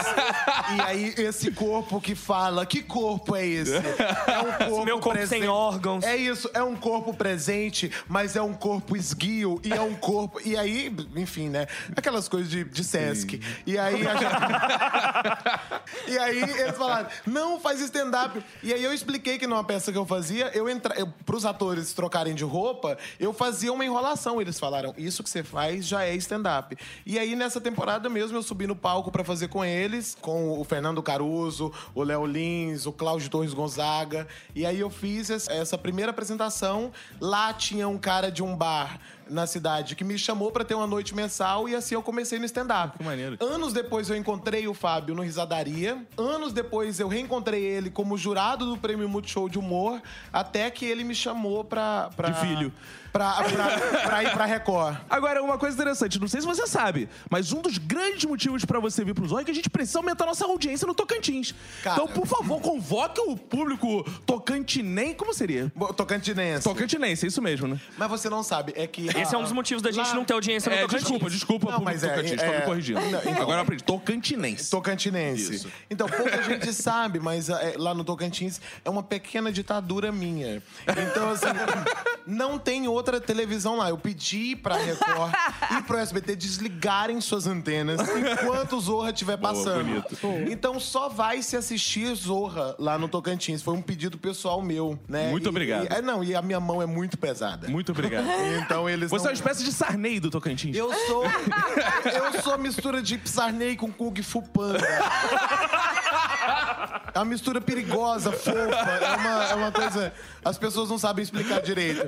[0.76, 3.74] e aí esse corpo que fala, que corpo é esse?
[3.74, 6.04] É um corpo meu corpo sem órgãos.
[6.04, 10.42] É isso, é um corpo presente, mas é um corpo esguio e é um corpo.
[10.44, 11.68] E aí, enfim, né?
[11.96, 13.40] Aquelas coisas de, de Sesc.
[13.66, 14.26] E aí a gente...
[16.08, 18.41] E aí eles falaram: não, faz stand-up.
[18.64, 20.94] E aí eu expliquei que numa peça que eu fazia, eu entra...
[21.00, 24.42] eu, pros atores trocarem de roupa, eu fazia uma enrolação.
[24.42, 26.78] Eles falaram: isso que você faz já é stand-up.
[27.06, 30.64] E aí, nessa temporada mesmo, eu subi no palco pra fazer com eles, com o
[30.64, 34.28] Fernando Caruso, o Léo Lins, o Cláudio Torres Gonzaga.
[34.56, 36.92] E aí eu fiz essa primeira apresentação.
[37.20, 39.00] Lá tinha um cara de um bar
[39.32, 42.46] na cidade que me chamou pra ter uma noite mensal e assim eu comecei no
[42.46, 42.98] stand-up.
[42.98, 43.38] Que maneiro.
[43.40, 46.06] Anos depois eu encontrei o Fábio no Risadaria.
[46.18, 51.04] Anos depois eu reencontrei ele como jurado do Prêmio Multishow de Humor, até que ele
[51.04, 52.10] me chamou pra.
[52.16, 52.74] pra De filho.
[53.12, 54.96] Pra, pra, pra ir pra Record.
[55.10, 58.80] Agora, uma coisa interessante, não sei se você sabe, mas um dos grandes motivos pra
[58.80, 61.54] você vir pro Zorra é que a gente precisa aumentar nossa audiência no Tocantins.
[61.84, 62.02] Cara.
[62.02, 65.16] Então, por favor, convoque o público tocantinense.
[65.16, 65.70] Como seria?
[65.98, 66.64] Tocantinense.
[66.64, 67.82] Tocantinense, é isso mesmo, né?
[67.98, 69.10] Mas você não sabe, é que.
[69.22, 71.02] Esse é um dos motivos da gente não ter audiência no É, Tocantins.
[71.04, 73.00] desculpa, desculpa, Não, público mas é, Tocantins, é- tô me corrigindo.
[73.02, 74.70] Não, então- Agora eu aprendi, tocantinense.
[74.70, 75.56] Tocantinense.
[75.56, 75.72] Isso.
[75.90, 80.62] Então, pouca gente sabe, mas é, lá no Tocantins é uma pequena ditadura minha.
[80.88, 81.46] Então, assim,
[82.26, 83.90] não tem outra televisão lá.
[83.90, 85.34] Eu pedi pra Record
[85.78, 89.86] e pro SBT desligarem suas antenas enquanto o Zorra estiver passando.
[89.86, 90.18] bonito.
[90.52, 93.62] Então, só vai se assistir Zorra lá no Tocantins.
[93.62, 95.30] Foi um pedido pessoal meu, né?
[95.30, 95.86] Muito E- obrigado.
[95.86, 97.68] e- é, não, e a minha mão é muito pesada.
[97.68, 98.26] Muito obrigado.
[98.64, 100.74] Então, eles Você é uma espécie de Sarney do Tocantins.
[100.74, 101.26] Eu sou.
[102.34, 104.80] eu sou a mistura de Psarney com Kung Fu Panda.
[107.14, 108.56] É uma mistura perigosa, fofa.
[108.56, 110.14] É uma, é uma coisa.
[110.44, 112.08] As pessoas não sabem explicar direito.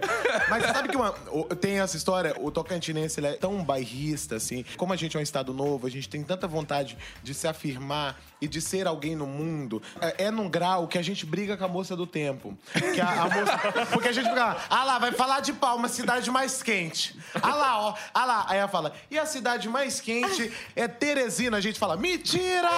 [0.50, 1.12] Mas sabe que uma,
[1.60, 2.34] tem essa história?
[2.40, 4.64] O tocantinense ele é tão bairrista, assim.
[4.78, 8.18] Como a gente é um estado novo, a gente tem tanta vontade de se afirmar
[8.42, 9.82] e de ser alguém no mundo.
[10.00, 12.58] É, é num grau que a gente briga com a moça do tempo.
[12.74, 13.58] Que a, a moça,
[13.92, 16.93] porque a gente fica lá, ah lá, vai falar de Palma, cidade mais quente.
[17.42, 18.46] Ah lá, ó, ah lá.
[18.48, 21.58] Aí ela fala, e a cidade mais quente é Teresina.
[21.58, 22.70] A gente fala, mentira!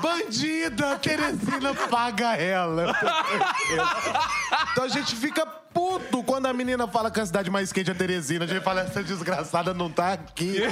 [0.00, 2.94] Bandida, Teresina paga ela.
[4.72, 7.94] Então a gente fica puto quando a menina fala que a cidade mais quente é
[7.94, 8.44] Teresina.
[8.44, 10.62] A gente fala, essa desgraçada não tá aqui.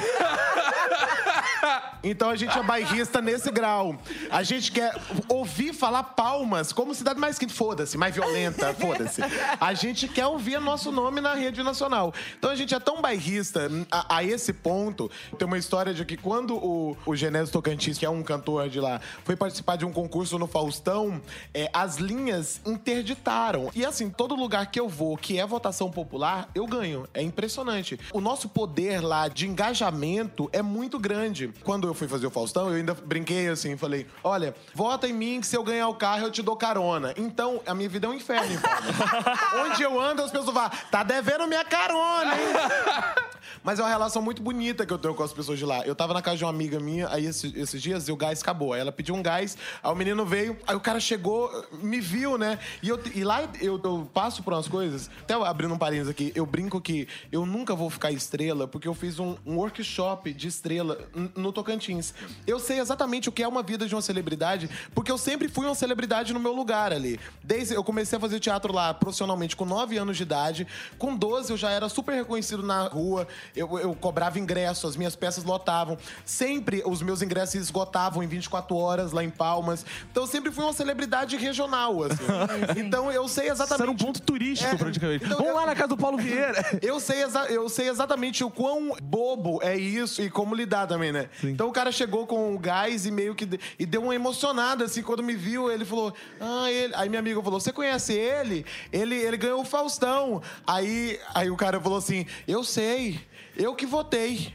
[2.03, 3.97] Então a gente é bairrista nesse grau.
[4.31, 4.95] A gente quer
[5.29, 7.53] ouvir falar palmas como cidade mais quente.
[7.53, 9.21] Foda-se, mais violenta, foda-se.
[9.61, 12.13] A gente quer ouvir nosso nome na rede nacional.
[12.39, 15.11] Então a gente é tão bairrista a, a esse ponto.
[15.39, 18.81] Tem uma história de que quando o, o Genésio Tocantins, que é um cantor de
[18.81, 21.21] lá, foi participar de um concurso no Faustão,
[21.53, 23.71] é, as linhas interditaram.
[23.75, 27.09] E assim, todo lugar que eu vou, que é votação popular, eu ganho.
[27.15, 27.99] É impressionante.
[28.13, 31.53] O nosso poder lá de engajamento é muito grande.
[31.63, 35.41] Quando eu fui fazer o Faustão, eu ainda brinquei assim, falei: olha, vota em mim
[35.41, 37.13] que se eu ganhar o carro eu te dou carona.
[37.17, 38.61] Então, a minha vida é um inferno.
[39.65, 43.36] Onde eu ando, as pessoas falam, tá devendo minha carona, hein?
[43.67, 45.85] Mas é uma relação muito bonita que eu tenho com as pessoas de lá.
[45.85, 48.41] Eu tava na casa de uma amiga minha, aí esses, esses dias, e o gás
[48.41, 48.73] acabou.
[48.73, 51.51] Aí ela pediu um gás, aí o menino veio, aí o cara chegou,
[51.83, 52.61] me viu, né?
[52.81, 56.31] E, eu, e lá eu, eu passo por umas coisas, até abrindo um parênteses aqui,
[56.37, 60.47] eu brinco que eu nunca vou ficar estrela, porque eu fiz um, um workshop de
[60.47, 61.01] estrela
[61.35, 62.15] no Tocantins.
[62.47, 65.67] Eu sei exatamente o que é uma vida de uma celebridade, porque eu sempre fui
[65.67, 67.19] uma celebridade no meu lugar ali.
[67.43, 71.51] Desde eu comecei a fazer teatro lá profissionalmente com 9 anos de idade, com 12
[71.51, 73.27] eu já era super reconhecido na rua,
[73.57, 75.97] eu, eu cobrava ingresso, as minhas peças lotavam.
[76.25, 79.85] Sempre os meus ingressos esgotavam em 24 horas lá em Palmas.
[80.11, 82.17] Então eu sempre fui uma celebridade regional, assim.
[82.79, 84.05] Então eu sei Isso era um exatamente.
[84.05, 85.25] ponto turístico, É, praticamente.
[85.25, 86.65] então Vamos eu- lá na casa do Paulo Vieira.
[86.83, 91.11] Eu sei, exa- eu sei exatamente o quão bobo é isso e como lidar também,
[91.13, 91.29] né?
[91.43, 93.45] Então o cara chegou com o gás e meio que.
[93.47, 96.13] de- E deu uma emocionada, assim, quando me viu, ele falou.
[96.41, 96.93] Ah, ele.
[96.95, 98.65] Aí minha amiga falou: Você conhece ele?
[98.93, 100.43] Ele, ele ganhou o Faustão.
[100.67, 103.21] Aí, aí o cara falou assim: Eu sei.
[103.57, 104.55] Eu que votei.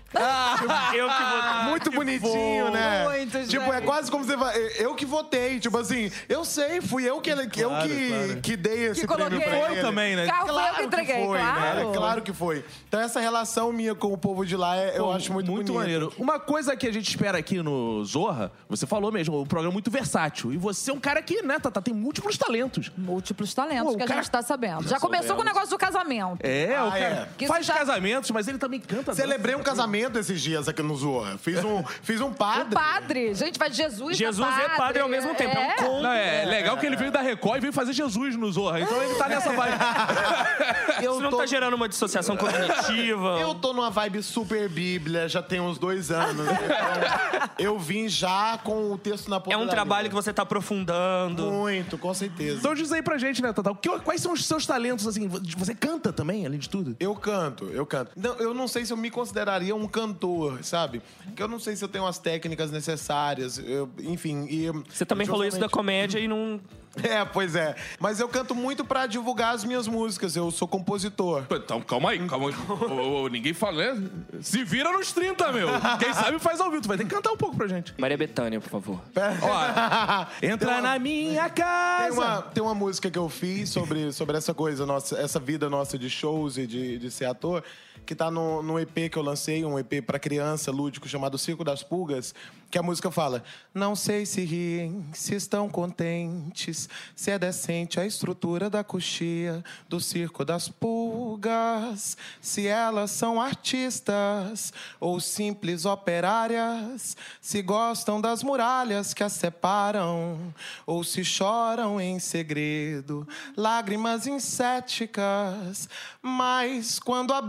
[0.94, 1.64] Eu que vou.
[1.72, 3.04] Muito bonitinho, né?
[3.08, 4.56] Muito, tipo, é quase como você vai.
[4.78, 5.60] Eu que votei.
[5.60, 8.42] Tipo assim, eu sei, fui eu que, eu que, claro.
[8.42, 9.40] que dei esse Que prêmio coloquei.
[9.50, 9.82] pra Foi ele.
[9.82, 10.26] também, né?
[10.28, 11.88] Carro foi eu que entreguei, foi, claro.
[11.90, 11.94] né?
[11.96, 12.66] Claro que foi.
[12.88, 15.74] Então essa relação minha com o povo de lá, é- eu acho muito, bonito.
[15.74, 16.14] maneiro.
[16.18, 19.76] Uma coisa que a gente espera aqui no Zorra, você falou mesmo, o programa é
[19.76, 20.54] muito versátil.
[20.54, 22.92] E você é um cara que, né, Tata, tem múltiplos talentos.
[22.98, 24.88] Múltiplos talentos Pô, o que a cara- gente tá sabendo.
[24.88, 26.40] Já começou com o negócio do casamento.
[26.42, 27.28] É, o Ah, cara é.
[27.38, 29.14] Que faz já- casamentos, mas ele também canta.
[29.16, 31.38] Celebrei um casamento esses dias aqui no Zorra.
[31.38, 32.74] Fiz um, fiz um O padre.
[32.74, 33.34] padre.
[33.34, 36.02] Gente, vai de Jesus Jesus é é padre ao mesmo tempo, é um conto.
[36.04, 38.80] Não, é, legal que ele veio da Record e veio fazer Jesus no Zorra.
[38.82, 39.78] Então ele tá nessa vibe.
[41.02, 43.40] Eu Isso não tô, tá gerando uma dissociação cognitiva.
[43.42, 46.46] eu tô numa vibe super bíblia, já tem uns dois anos.
[46.46, 50.22] Então, eu vim já com o texto na ponta É um da trabalho que língua.
[50.22, 51.52] você tá aprofundando.
[51.52, 52.58] Muito, com certeza.
[52.60, 55.28] Então diz aí pra gente, né, o que- quais são os seus talentos, assim?
[55.28, 56.96] Você canta também, além de tudo?
[57.00, 58.12] Eu canto, eu canto.
[58.16, 61.02] Não, eu não sei se eu me consideraria um cantor, sabe?
[61.26, 64.46] Porque eu não sei se eu tenho as técnicas necessárias, eu- enfim.
[64.50, 66.60] E, Você também falou isso da comédia e não.
[67.04, 67.74] É, pois é.
[68.02, 70.36] Mas eu canto muito pra divulgar as minhas músicas.
[70.36, 71.46] Eu sou compositor.
[71.50, 72.56] Então, calma aí, calma aí.
[72.70, 74.10] Ô, ô, ninguém fala, né?
[74.41, 75.70] Se vira nos 30, meu.
[76.00, 76.82] Quem sabe faz ao vivo.
[76.82, 77.94] Tu vai ter que cantar um pouco pra gente.
[77.98, 79.02] Maria Bethânia, por favor.
[79.41, 82.10] Ó, entra na minha casa.
[82.10, 85.70] Tem uma, tem uma música que eu fiz sobre, sobre essa coisa, nossa, essa vida
[85.70, 87.63] nossa de shows e de, de ser ator,
[88.06, 91.64] que tá no, no EP que eu lancei, um EP pra criança lúdico chamado Circo
[91.64, 92.34] das Pulgas,
[92.72, 98.06] que a música fala: Não sei se riem, se estão contentes, se é decente a
[98.06, 107.62] estrutura da coxia do Circo das Pulgas, se elas são artistas ou simples operárias, se
[107.62, 110.54] gostam das muralhas que as separam
[110.86, 115.90] ou se choram em segredo, lágrimas incéticas.
[116.22, 117.42] Mas quando a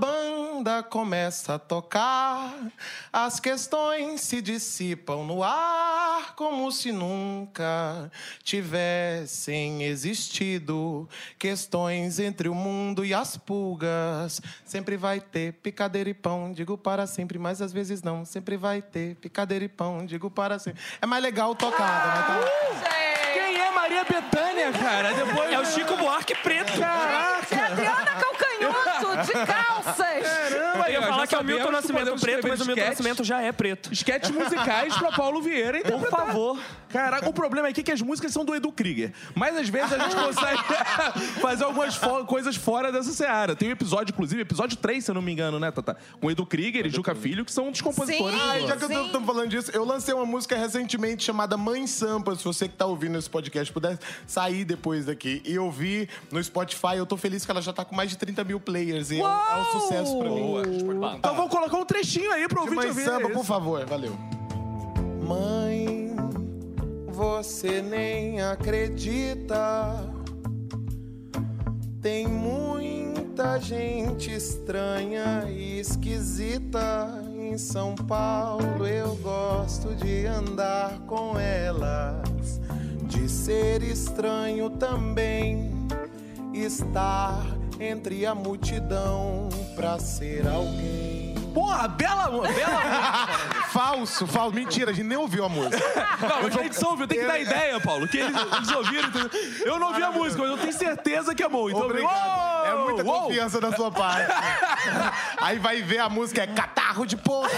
[0.89, 2.55] começa a tocar,
[3.13, 8.11] as questões se dissipam no ar como se nunca
[8.43, 14.41] tivessem existido questões entre o mundo e as pulgas.
[14.65, 18.25] Sempre vai ter picadeira e pão, digo para sempre, mas às vezes não.
[18.25, 20.81] Sempre vai ter picadeira e pão, digo para sempre.
[21.01, 22.23] É mais legal tocada, né?
[22.23, 25.13] Então- Quem é Maria Bethânia, cara?
[25.13, 25.53] Depois...
[25.53, 26.73] É o Chico Buarque preto.
[26.83, 27.22] A Adriana
[29.17, 29.97] De calças.
[30.23, 33.41] Caramba, Eu ia falar que é o Milton Nascimento preto, mas o Milton Nascimento já
[33.43, 33.93] é preto.
[33.93, 36.27] Sketches musicais pra Paulo Vieira Por interpretar.
[36.27, 36.59] favor.
[36.93, 39.13] Caraca, o problema aqui é que as músicas são do Edu Krieger.
[39.35, 40.63] Mas às vezes a gente consegue
[41.41, 43.57] fazer algumas fo- coisas fora dessa seara.
[43.57, 45.97] Tem um episódio, inclusive, episódio 3, se eu não me engano, né, Tata?
[46.21, 48.35] Com o Edu Krieger e Juca Filho, que são dos compositores.
[48.39, 48.47] Sim.
[48.51, 49.07] Ah, e já que Sim.
[49.07, 52.37] estamos falando disso, eu lancei uma música recentemente chamada Mãe Sampa.
[52.37, 56.97] Se você que tá ouvindo esse podcast puder sair depois daqui e ouvir no Spotify,
[56.97, 59.11] eu tô feliz que ela já tá com mais de 30 mil players.
[59.11, 60.55] E é um, é um sucesso pra mim.
[61.19, 63.05] Então vamos colocar um trechinho aí pro De ouvinte Mãe ouvir.
[63.05, 63.45] Samba, é por isso.
[63.45, 63.87] favor.
[63.87, 64.17] Valeu.
[65.27, 66.12] Mãe,
[67.23, 70.13] você nem acredita.
[72.01, 78.85] Tem muita gente estranha e esquisita em São Paulo.
[78.85, 82.61] Eu gosto de andar com elas,
[83.05, 85.71] de ser estranho também.
[86.53, 87.47] Estar
[87.79, 91.12] entre a multidão pra ser alguém.
[91.53, 93.29] Porra, bela, bela.
[93.73, 94.55] Falso, falso.
[94.55, 95.79] Mentira, a gente nem ouviu a música.
[96.21, 98.07] Não, mas a edição ouviu, tem que dar ideia, Paulo.
[98.07, 99.09] Que eles, eles ouviram.
[99.09, 99.31] entendeu?
[99.65, 101.71] Eu não ouvi a música, mas eu tenho certeza que é bom.
[101.71, 102.13] Então, Obrigado.
[102.13, 102.52] Uou,
[102.95, 103.23] muita uou.
[103.23, 104.33] confiança da sua parte.
[105.41, 107.51] Aí vai ver a música é catarro de porra.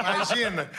[0.00, 0.70] Imagina.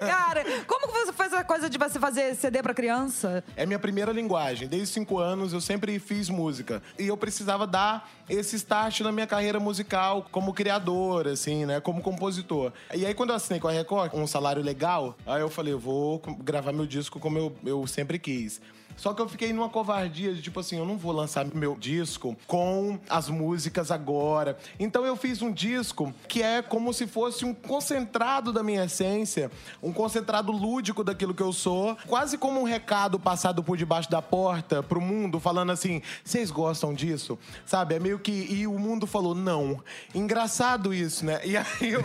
[0.00, 3.44] Cara, como que você faz essa coisa de você fazer CD pra criança?
[3.56, 4.68] É minha primeira linguagem.
[4.68, 6.82] Desde cinco anos eu sempre fiz música.
[6.98, 11.80] E eu precisava dar esse start na minha carreira musical como criador, assim, né?
[11.80, 12.72] Como compositor.
[12.94, 15.72] E aí, quando eu assinei com a Record, com um salário legal, aí eu falei,
[15.72, 18.60] eu vou gravar meu disco como eu, eu sempre quis.
[18.96, 22.36] Só que eu fiquei numa covardia de tipo assim, eu não vou lançar meu disco
[22.46, 24.56] com as músicas agora.
[24.78, 29.50] Então eu fiz um disco que é como se fosse um concentrado da minha essência,
[29.82, 34.22] um concentrado lúdico daquilo que eu sou, quase como um recado passado por debaixo da
[34.22, 37.38] porta pro mundo, falando assim: vocês gostam disso?
[37.66, 37.94] Sabe?
[37.94, 38.32] É meio que.
[38.32, 39.82] E o mundo falou: não.
[40.14, 41.40] Engraçado isso, né?
[41.44, 42.02] E aí eu.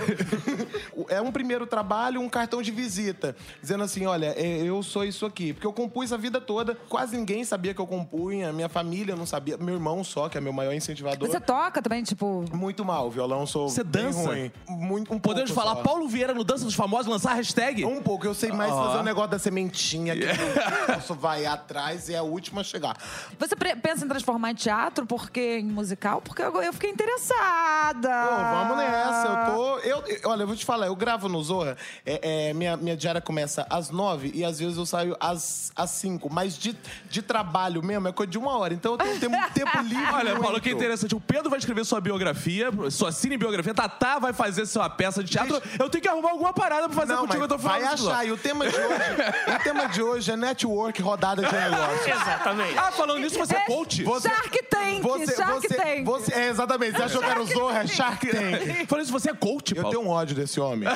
[1.10, 5.26] é um primeiro trabalho, um cartão de visita, dizendo assim: olha, é, eu sou isso
[5.26, 5.54] aqui.
[5.54, 9.26] Porque eu compus a vida toda, quase ninguém sabia que eu compunha, minha família não
[9.26, 11.28] sabia, meu irmão só, que é meu maior incentivador.
[11.30, 12.46] Você toca também, tipo.
[12.54, 14.28] Muito mal, violão sou Você bem dança?
[14.30, 14.52] ruim.
[14.68, 15.84] Muito, um Podemos pouco falar só.
[15.84, 17.84] Paulo Vieira no Dança dos Famosos, lançar a hashtag?
[17.86, 18.84] Um pouco, eu sei mais Ó.
[18.86, 20.30] fazer o negócio da sementinha que eu
[20.96, 22.98] posso vai atrás e é a última a chegar.
[23.40, 26.22] Você pensa em transformar em teatro porque em musical?
[26.22, 28.10] Porque eu, eu fiquei interessada.
[28.10, 29.28] Pô, vamos nessa.
[29.28, 29.78] Eu tô.
[29.80, 31.78] Eu, eu- olha, eu vou te falar, eu gravo no Zorra.
[32.06, 35.92] é, é, minha, minha diária começa às nove e às vezes eu saio às, às
[35.92, 36.30] cinco.
[36.32, 36.69] Mas de,
[37.10, 38.74] de trabalho mesmo é coisa de uma hora.
[38.74, 40.06] Então eu tenho tempo, tempo livre.
[40.14, 40.62] Olha, Paulo, muito.
[40.62, 41.16] que interessante.
[41.16, 43.74] O Pedro vai escrever sua biografia, sua cinebiografia.
[43.74, 45.62] Tatá vai fazer sua peça de teatro.
[45.80, 47.40] Eu tenho que arrumar alguma parada pra fazer Não, contigo.
[47.42, 48.26] mas Eu tô falando vai achar.
[48.28, 48.86] E o tema de hoje,
[49.60, 52.10] o tema de hoje é network rodada de negócio.
[52.12, 52.78] Exatamente.
[52.78, 54.04] Ah, falando nisso, você é coach?
[54.04, 56.04] Você- Shark Tank, Você, Shark você, Tank.
[56.04, 56.92] você- é, exatamente.
[56.98, 57.84] Você achou que era o Zorra?
[57.84, 58.88] É Shark Tank.
[58.88, 59.98] Falando isso, você é coach, Eu Paulo?
[59.98, 60.88] tenho um ódio desse homem.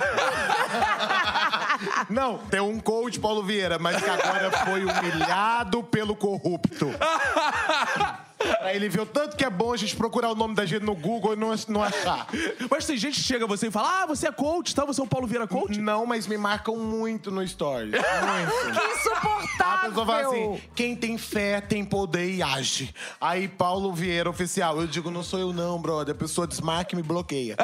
[2.09, 6.88] Não, tem um coach, Paulo Vieira, mas que agora foi humilhado pelo corrupto.
[8.62, 10.95] Aí ele viu tanto que é bom a gente procurar o nome da gente no
[10.95, 12.27] Google e não, não achar.
[12.69, 14.86] Mas tem gente que chega a você e fala: Ah, você é coach, tá?
[14.86, 15.79] Você é um Paulo Vieira coach?
[15.79, 17.91] Não, mas me marcam muito no Stories.
[17.93, 18.73] Muito.
[18.73, 19.89] Que A insuportável.
[19.89, 22.93] pessoa fala assim: quem tem fé tem poder e age.
[23.19, 24.79] Aí Paulo Vieira, oficial.
[24.79, 26.13] Eu digo, não sou eu, não, brother.
[26.15, 27.56] A pessoa desmarca e me bloqueia.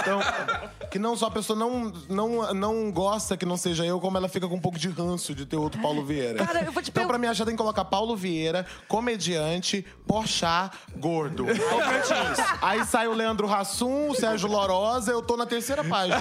[0.00, 0.20] Então,
[0.90, 4.28] que não só a pessoa não, não, não gosta que não seja eu, como ela
[4.28, 6.44] fica com um pouco de ranço de ter outro Paulo Vieira.
[6.44, 10.70] Cara, eu vou te então, pra me achar, tem que colocar Paulo Vieira, comediante, porchá,
[10.96, 11.46] gordo.
[12.60, 16.20] Aí sai o Leandro Hassum, o Sérgio Lorosa, eu tô na terceira página.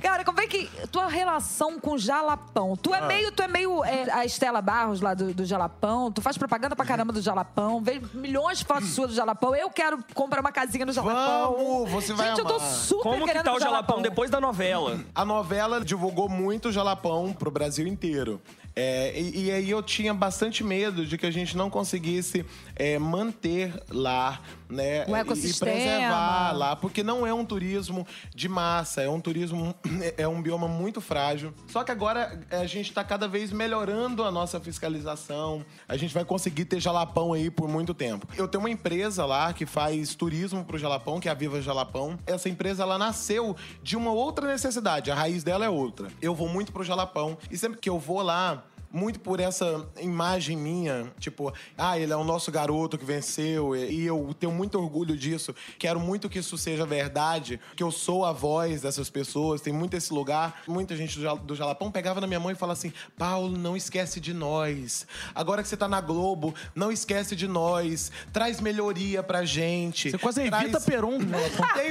[0.00, 0.70] Cara, como é que.
[0.92, 2.76] Tua relação com Jalapão?
[2.76, 2.98] Tu Ah.
[2.98, 6.12] é meio, tu é meio é, a Estela Barros lá do, do Jalapão.
[6.12, 7.82] Tu faz propaganda pra caramba do Jalapão.
[7.82, 9.54] Vejo milhões de fotos suas do Jalapão.
[9.56, 11.56] Eu quero comprar uma casinha no Jalapão.
[11.56, 12.68] Vamos, você vai Gente, eu tô amar.
[12.68, 15.00] super Como que tá o no Jalapão depois da novela?
[15.14, 18.40] A novela divulgou muito o Jalapão pro Brasil inteiro.
[18.74, 22.44] É, e, e aí eu tinha bastante medo de que a gente não conseguisse
[22.76, 25.04] é, manter lá, né?
[25.06, 25.72] O ecossistema.
[25.72, 29.74] E preservar lá, porque não é um turismo de massa, é um turismo,
[30.16, 31.52] é um bioma muito frágil.
[31.66, 35.64] Só que agora é, a gente está cada vez melhorando a nossa fiscalização.
[35.88, 38.28] A gente vai conseguir ter Jalapão aí por muito tempo.
[38.36, 42.18] Eu tenho uma empresa lá que faz turismo pro Jalapão, que é a Viva Jalapão.
[42.26, 46.08] Essa empresa ela nasceu de uma outra necessidade, a raiz dela é outra.
[46.20, 48.64] Eu vou muito pro Jalapão e sempre que eu vou lá,
[48.98, 54.04] muito por essa imagem minha, tipo, ah, ele é o nosso garoto que venceu, e
[54.04, 55.54] eu tenho muito orgulho disso.
[55.78, 59.94] Quero muito que isso seja verdade, que eu sou a voz dessas pessoas, tem muito
[59.96, 60.62] esse lugar.
[60.66, 63.76] Muita gente do, Jal- do Jalapão pegava na minha mão e falava assim: Paulo, não
[63.76, 65.06] esquece de nós.
[65.34, 68.10] Agora que você tá na Globo, não esquece de nós.
[68.32, 70.10] Traz melhoria pra gente.
[70.10, 71.18] Você quase Traz- evita Peron.
[71.18, 71.38] né?
[71.74, 71.90] tem,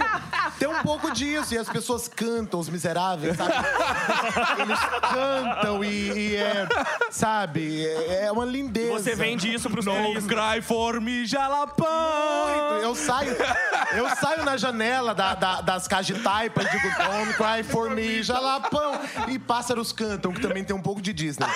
[0.59, 1.53] tem um pouco disso.
[1.53, 3.53] E as pessoas cantam, os miseráveis, sabe?
[4.61, 4.79] Eles
[5.13, 5.87] cantam e,
[6.31, 6.67] e é,
[7.11, 7.85] sabe?
[7.85, 8.91] É é uma lindeza.
[8.91, 10.25] Você vende isso pros Don't turistas.
[10.53, 11.87] cry for me, Jalapão.
[12.81, 13.35] Eu saio,
[13.95, 17.89] eu saio na janela da- da- das cajas de taipa e digo, Don't cry for
[17.89, 18.99] me, jalapão.
[19.27, 21.47] E pássaros cantam, que também tem um pouco de Disney.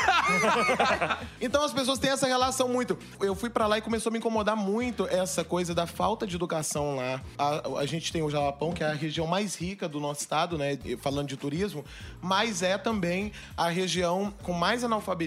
[1.40, 2.98] Então as pessoas têm essa relação muito.
[3.20, 6.36] Eu fui pra lá e começou a me incomodar muito essa coisa da falta de
[6.36, 7.22] educação lá.
[7.38, 10.58] A, a gente tem o Jalapão, que é a região mais rica do nosso estado,
[10.58, 10.78] né?
[11.02, 11.84] Falando de turismo,
[12.22, 15.21] mas é também a região com mais analfabetismo,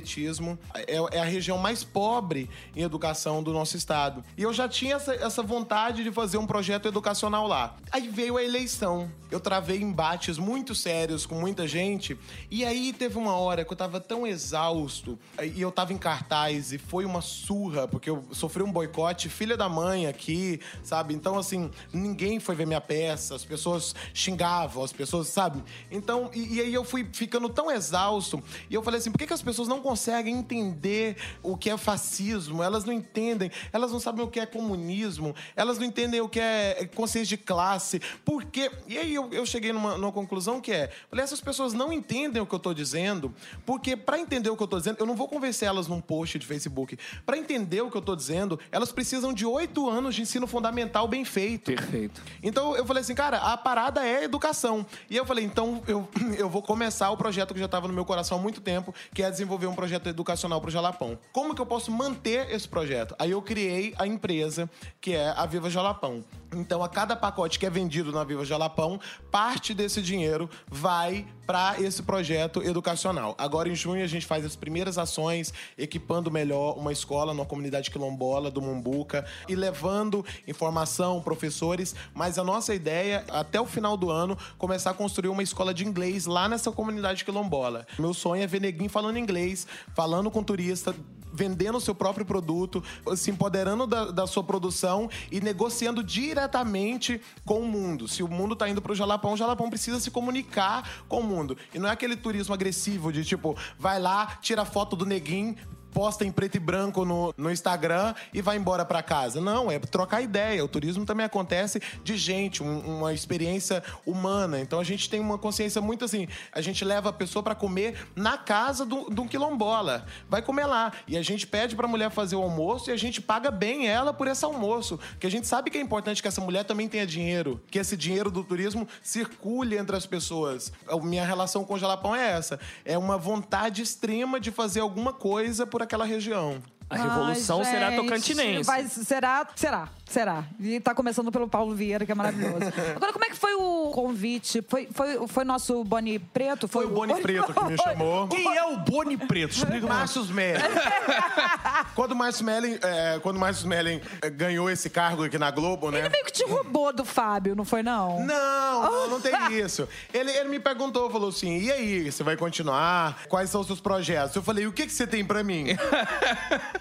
[0.74, 4.24] é, é a região mais pobre em educação do nosso estado.
[4.36, 7.76] E eu já tinha essa, essa vontade de fazer um projeto educacional lá.
[7.90, 9.10] Aí veio a eleição.
[9.30, 12.16] Eu travei embates muito sérios com muita gente.
[12.50, 15.18] E aí teve uma hora que eu tava tão exausto.
[15.42, 19.56] E eu tava em cartaz e foi uma surra, porque eu sofri um boicote, filha
[19.56, 21.14] da mãe aqui, sabe?
[21.14, 25.62] Então, assim, ninguém foi ver minha peça, as pessoas xingavam, as pessoas, sabe?
[25.90, 28.42] Então, e, e aí eu fui ficando tão exausto.
[28.70, 31.76] E eu falei assim: por que, que as pessoas não conseguem entender o que é
[31.76, 32.62] fascismo?
[32.62, 36.40] Elas não entendem, elas não sabem o que é comunismo, elas não entendem o que
[36.40, 38.00] é consciência de classe.
[38.24, 38.70] Por quê?
[38.88, 42.40] E aí eu, eu cheguei numa, numa conclusão que é: falei, essas pessoas não entendem
[42.40, 43.34] o que eu tô dizendo,
[43.66, 46.38] porque para entender o que eu tô dizendo, eu não vou convencer elas num post
[46.38, 46.98] de Facebook.
[47.26, 51.06] Para entender o que eu tô dizendo, elas precisam de oito anos de ensino fundamental
[51.06, 51.74] bem feito.
[51.74, 52.22] Perfeito.
[52.42, 54.86] Então eu falei assim, cara, a parada é educação.
[55.10, 58.06] E eu falei, então eu, eu vou começar o projeto que já estava no meu
[58.06, 61.18] coração há muito tempo, que é desenvolver um projeto educacional para o Jalapão.
[61.32, 63.14] Como que eu posso manter esse projeto?
[63.18, 66.24] Aí eu criei a empresa, que é a Viva Jalapão.
[66.54, 71.80] Então, a cada pacote que é vendido na Viva Jalapão, parte desse dinheiro vai para
[71.80, 73.34] esse projeto educacional.
[73.36, 77.90] Agora, em junho, a gente faz as primeiras ações, equipando melhor uma escola numa comunidade
[77.90, 81.94] quilombola do Mumbuca e levando informação, professores.
[82.14, 85.84] Mas a nossa ideia, até o final do ano, começar a construir uma escola de
[85.84, 87.86] inglês lá nessa comunidade quilombola.
[87.98, 89.63] Meu sonho é ver neguinho falando inglês,
[89.94, 90.94] falando com turista,
[91.34, 92.82] vendendo o seu próprio produto,
[93.16, 98.06] se empoderando da, da sua produção e negociando diretamente com o mundo.
[98.06, 101.56] Se o mundo tá indo pro Jalapão, o Jalapão precisa se comunicar com o mundo.
[101.74, 105.56] E não é aquele turismo agressivo de tipo, vai lá, tira foto do neguinho,
[105.94, 109.40] posta em preto e branco no, no Instagram e vai embora pra casa.
[109.40, 110.62] Não, é trocar ideia.
[110.64, 114.60] O turismo também acontece de gente, um- uma experiência humana.
[114.60, 116.26] Então a gente tem uma consciência muito assim.
[116.52, 120.04] A gente leva a pessoa pra comer na casa do, do quilombola.
[120.28, 120.92] Vai comer lá.
[121.06, 124.12] E a gente pede pra mulher fazer o almoço e a gente paga bem ela
[124.12, 124.98] por esse almoço.
[125.12, 127.60] Porque a gente sabe que é importante que essa mulher também tenha dinheiro.
[127.70, 130.72] Que esse dinheiro do turismo circule entre as pessoas.
[130.88, 132.58] A minha relação com o Jalapão é essa.
[132.84, 136.60] É uma vontade extrema de fazer alguma coisa por aquela região.
[136.94, 138.64] A revolução Ai, será tocantinense.
[138.64, 140.44] vai- será, será, será.
[140.60, 142.56] E tá começando pelo Paulo Vieira, que é maravilhoso.
[142.96, 144.62] Agora, como é que foi o convite?
[144.68, 146.68] Foi, foi, foi nosso Boni Preto?
[146.68, 148.28] Foi o Boni Preto que me chamou.
[148.28, 149.52] Quem é o Boni Preto?
[149.52, 149.86] Explica.
[149.86, 150.60] Márcio Smelling.
[151.94, 155.50] quando o Márcio Smelling, é, quando o Márcio Smelling é, ganhou esse cargo aqui na
[155.50, 156.00] Globo, né?
[156.00, 158.20] Ele meio que te roubou do Fábio, não foi, não?
[158.24, 159.88] Não, não, não tem isso.
[160.12, 163.18] Ele, ele me perguntou, falou assim: e aí, você vai continuar?
[163.28, 164.34] Quais são os seus projetos?
[164.36, 165.66] Eu falei: o que, que você tem pra mim?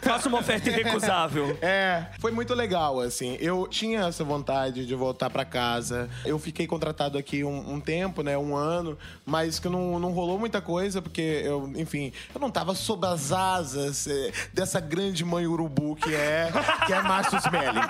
[0.04, 1.58] Faça uma oferta irrecusável.
[1.62, 3.38] É, foi muito legal, assim.
[3.40, 6.10] eu tinha essa vontade de voltar pra casa.
[6.26, 8.38] Eu fiquei contratado aqui um, um tempo, né?
[8.38, 12.76] Um ano, mas que não, não rolou muita coisa, porque eu, enfim, eu não tava
[12.76, 16.52] sob as asas eh, dessa grande mãe urubu que é,
[16.86, 17.82] que é Márcio Smelling.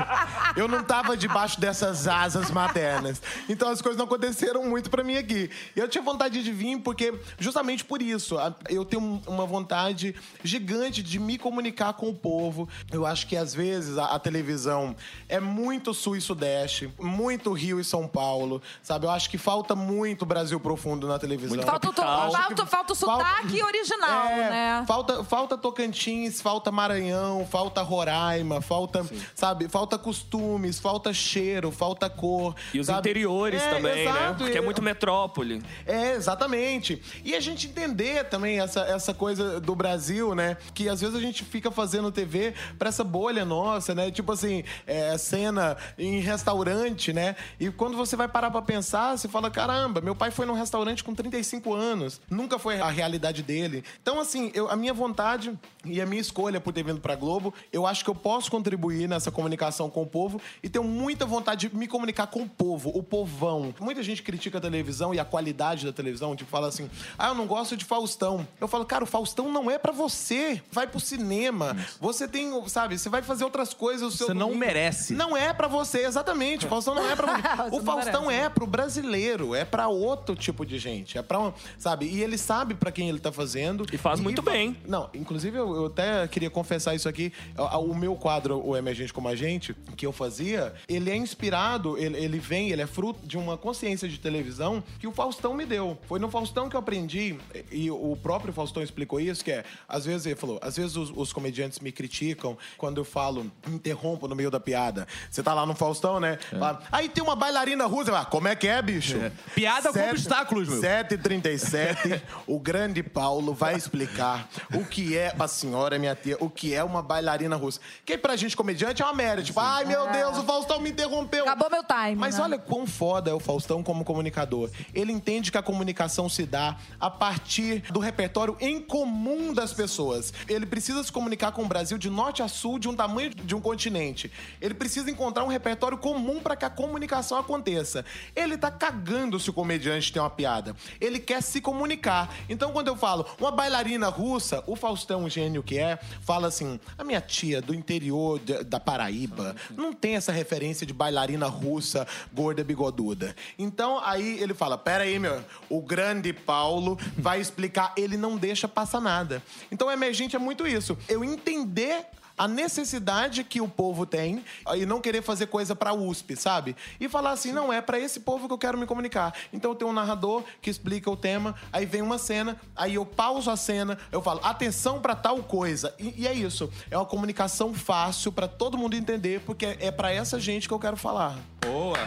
[0.55, 3.21] Eu não tava debaixo dessas asas maternas.
[3.49, 5.49] Então as coisas não aconteceram muito pra mim aqui.
[5.75, 8.35] E eu tinha vontade de vir porque, justamente por isso,
[8.69, 12.67] eu tenho um- uma vontade gigante de me comunicar com o povo.
[12.91, 14.95] Eu acho que às vezes a, a televisão
[15.29, 19.05] é muito sul e sudeste, muito Rio e São Paulo, sabe?
[19.05, 21.61] Eu acho que falta muito Brasil profundo na televisão.
[21.63, 22.31] Falta, capital.
[22.31, 24.83] falta, falta o sotaque original, É, né?
[24.87, 32.55] Falta, falta Tocantins, falta Maranhão, falta Roraima, falta, sabe, falta costumes, falta cheiro, falta cor.
[32.73, 32.99] E os sabe?
[32.99, 34.01] interiores É, também, né?
[34.03, 35.61] exato, Porque é muito metrópole.
[35.85, 37.01] é, exatamente.
[37.23, 40.57] E a gente entender também essa, essa coisa do Brasil, né?
[40.73, 44.09] Que às vezes a gente fica fazendo TV pra essa bolha nossa, né?
[44.11, 47.35] Tipo assim, é, cena em restaurante, né?
[47.59, 51.03] E quando você vai parar pra pensar, você fala: caramba, meu pai foi num restaurante
[51.03, 52.19] com 35 anos.
[52.29, 53.83] Nunca foi a realidade dele.
[54.01, 57.53] Então, assim, eu- a minha vontade e a minha escolha por ter vindo pra Globo,
[57.71, 61.67] eu acho que eu posso contribuir nessa comunicação com o povo e tenho muita vontade
[61.69, 63.73] de me comunicar com o povo, o povão.
[63.79, 67.35] Muita gente critica a televisão e a qualidade da televisão, tipo, fala assim: ah, eu
[67.35, 68.47] não gosto de Faustão.
[68.59, 70.61] Eu falo, cara, o Faustão não é pra você.
[70.71, 71.75] Vai pro cinema.
[71.99, 74.13] Você tem, sabe, você vai fazer outras coisas.
[74.13, 74.59] O seu Você não domingo.
[74.65, 75.13] merece.
[75.13, 76.65] Não é pra você, exatamente.
[76.65, 77.33] O Faustão não é pra
[77.69, 77.75] Você.
[77.75, 78.45] O Faustão merece.
[78.45, 81.17] é pro brasileiro, é pra outro tipo de gente.
[81.17, 82.05] É pra, um- sabe?
[82.05, 83.85] E ele sabe pra quem ele tá fazendo.
[83.91, 84.77] E faz muito fa- bem.
[84.87, 87.31] Não, inclusive eu, eu até queria confessar isso aqui.
[87.57, 92.17] O, o meu quadro, o Emergente como Agente, que eu fazia, ele é inspirado, ele,
[92.17, 95.97] ele vem, ele é fruto de uma consciência de televisão que o Faustão me deu.
[96.07, 97.37] Foi no Faustão que eu aprendi,
[97.71, 101.11] e o próprio Faustão explicou isso, que é, às vezes ele falou, às vezes os,
[101.15, 105.07] os comediantes me criticam quando eu falo, interrompo no meio da piada.
[105.29, 106.37] Você tá lá no Faustão, né?
[106.51, 109.15] Fala, Aí tem uma bailarina russa, lá, como é que é, bicho?
[109.55, 110.81] Piada com obstáculos, meu.
[110.81, 116.73] 7h37, o grande Paulo vai explicar o que é, pra senhora, minha tia, o que
[116.73, 117.79] é uma bailarina russa.
[118.05, 119.41] Que pra gente comediante é uma merda.
[119.43, 121.43] Tipo, ai meu Deus, o Faustão me interrompeu.
[121.43, 122.43] Acabou meu time, Mas né?
[122.43, 124.69] olha quão foda é o Faustão como comunicador.
[124.93, 130.33] Ele entende que a comunicação se dá a partir do repertório em comum das pessoas.
[130.47, 133.55] Ele precisa se comunicar com o Brasil de norte a sul, de um tamanho de
[133.55, 134.31] um continente.
[134.59, 138.03] Ele precisa encontrar um repertório comum para que a comunicação aconteça.
[138.35, 140.75] Ele tá cagando se o comediante tem uma piada.
[140.99, 142.33] Ele quer se comunicar.
[142.49, 147.03] Então, quando eu falo uma bailarina russa, o Faustão, gênio que é, fala assim: a
[147.03, 152.63] minha tia do interior de- da Paraíba não tem essa referência de bailarina russa, gorda,
[152.63, 153.35] bigoduda.
[153.57, 157.93] Então, aí ele fala: pera aí, meu, o grande Paulo vai explicar.
[157.95, 159.41] Ele não deixa passar nada.
[159.71, 160.97] Então, emergente é muito isso.
[161.07, 162.05] Eu entender
[162.37, 164.43] a necessidade que o povo tem
[164.75, 166.75] e não querer fazer coisa pra USP, sabe?
[166.99, 169.33] E falar assim, não, é pra esse povo que eu quero me comunicar.
[169.51, 173.05] Então eu tenho um narrador que explica o tema, aí vem uma cena, aí eu
[173.05, 175.93] pauso a cena, eu falo, atenção pra tal coisa.
[175.99, 176.71] E, e é isso.
[176.89, 180.79] É uma comunicação fácil pra todo mundo entender, porque é pra essa gente que eu
[180.79, 181.37] quero falar.
[181.61, 181.97] Boa.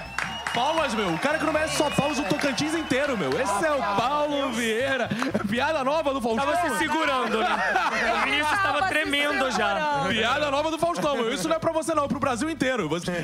[0.54, 1.12] Palmas, meu.
[1.12, 3.30] O cara que não merece só palmas, o Tocantins inteiro, meu.
[3.40, 5.08] Esse é o Paulo Vieira.
[5.48, 6.46] Piada nova do Faustão.
[6.46, 7.56] Tava se segurando, né?
[8.16, 10.06] O Vinícius Tava tremendo já.
[10.16, 11.28] Piada nova do Faustão.
[11.30, 12.04] Isso não é pra você, não.
[12.04, 12.88] É pro Brasil inteiro.
[12.88, 13.12] Você...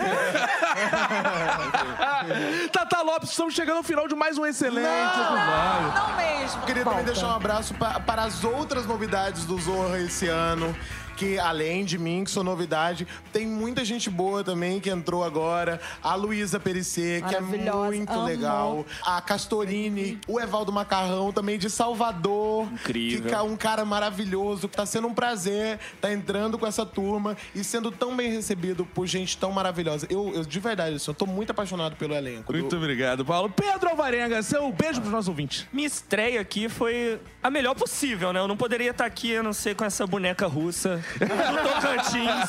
[2.73, 5.95] Tata Lopes, estamos chegando ao final de mais um excelente episódio.
[5.95, 6.61] Não mesmo.
[6.63, 10.75] Eu queria também deixar um abraço pa- para as outras novidades do Zorra esse ano.
[11.17, 15.81] Que além de mim, que sou novidade, tem muita gente boa também que entrou agora.
[16.03, 18.25] A Luísa Perissé, que é muito amo.
[18.25, 18.87] legal.
[19.05, 22.67] A Castorini, o Evaldo Macarrão, também de Salvador.
[22.73, 23.29] Incrível.
[23.29, 24.69] Que é um cara maravilhoso.
[24.69, 28.85] que Tá sendo um prazer tá entrando com essa turma e sendo tão bem recebido
[28.85, 30.07] por gente tão maravilhosa.
[30.11, 32.53] Eu, eu de verdade, assim, eu tô muito apaixonado pelo elenco.
[32.53, 32.77] Muito do...
[32.77, 33.51] obrigado, Paulo.
[33.51, 35.67] Pedro Alvarenga, seu beijo pros nossos ouvintes.
[35.73, 38.41] Minha estreia aqui foi a melhor possível, né?
[38.41, 42.47] Eu não poderia estar aqui, a não ser com essa boneca russa do Tocantins.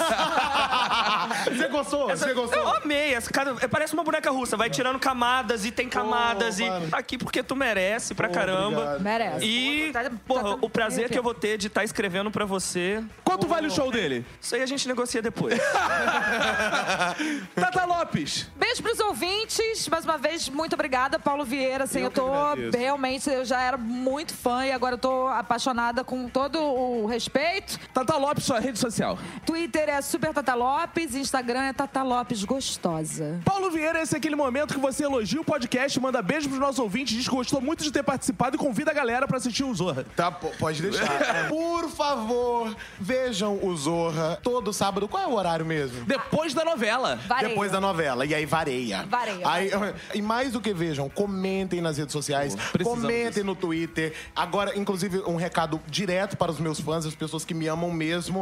[1.58, 2.08] Você gostou?
[2.10, 2.68] Você Eu gostou?
[2.78, 3.14] amei.
[3.14, 4.56] Essa, cara, é, parece uma boneca russa.
[4.58, 6.60] Vai tirando camadas e tem camadas.
[6.60, 6.88] e mano.
[6.90, 8.78] tá aqui porque tu merece pra Pô, caramba.
[8.78, 9.02] obrigado.
[9.02, 9.46] Merece.
[9.46, 12.46] E, Tá- tá- porra, o prazer tá- que eu vou ter de estar escrevendo pra
[12.46, 13.04] você.
[13.24, 14.26] Quanto vale o show dele?
[14.42, 15.60] Isso aí a gente negocia depois.
[17.56, 18.48] Tata Lopes.
[18.56, 19.88] Beijo pros ouvintes.
[19.88, 21.84] Mais uma vez, muito obrigada, Paulo Vieira.
[21.86, 22.30] Assim, Eu eu, tô
[22.78, 27.80] realmente, eu já era muito fã e agora eu tô apaixonada com todo o respeito.
[27.94, 29.18] Tata Lopes, sua rede social.
[29.46, 33.40] Twitter é Super Tata Lopes, Instagram Instagram é Tata Lopes Gostosa.
[33.44, 36.80] Paulo Vieira, esse é aquele momento que você elogia o podcast, manda beijo pros nossos
[36.80, 39.74] ouvintes, diz que gostou muito de ter participado e convida a galera pra assistir o
[39.74, 40.06] Zorra.
[40.16, 41.50] Tá, po- pode deixar.
[41.50, 45.08] Por favor, vejam o Zorra todo sábado.
[45.08, 46.06] Qual é o horário mesmo?
[46.06, 47.16] Depois da novela.
[47.28, 47.50] Vareia.
[47.50, 48.26] Depois da novela.
[48.26, 49.04] E aí vareia.
[49.10, 49.72] Vareia, Aí,
[50.14, 53.44] e mais do que vejam, comentem nas redes sociais, precisamos comentem disso.
[53.46, 54.14] no Twitter.
[54.36, 58.33] Agora, inclusive, um recado direto para os meus fãs, as pessoas que me amam mesmo.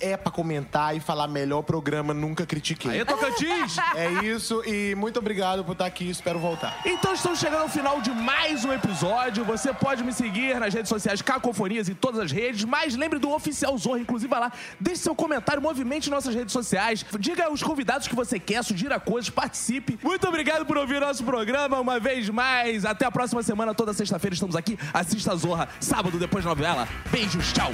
[0.00, 2.90] É pra comentar e falar melhor programa, nunca critiquei.
[2.90, 3.76] Aí, Tocantins!
[3.94, 6.10] É isso e muito obrigado por estar aqui.
[6.10, 6.80] Espero voltar.
[6.84, 9.44] Então estamos chegando ao final de mais um episódio.
[9.44, 13.30] Você pode me seguir nas redes sociais Cacofonias em todas as redes, mas lembre do
[13.30, 18.08] Oficial Zorra, inclusive vai lá, deixe seu comentário, movimente nossas redes sociais, diga os convidados
[18.08, 19.98] que você quer, sugira coisas, participe.
[20.02, 22.84] Muito obrigado por ouvir nosso programa uma vez mais.
[22.84, 24.78] Até a próxima semana, toda sexta-feira estamos aqui.
[24.92, 26.88] Assista a Zorra, sábado depois da novela.
[27.10, 27.70] Beijos, tchau.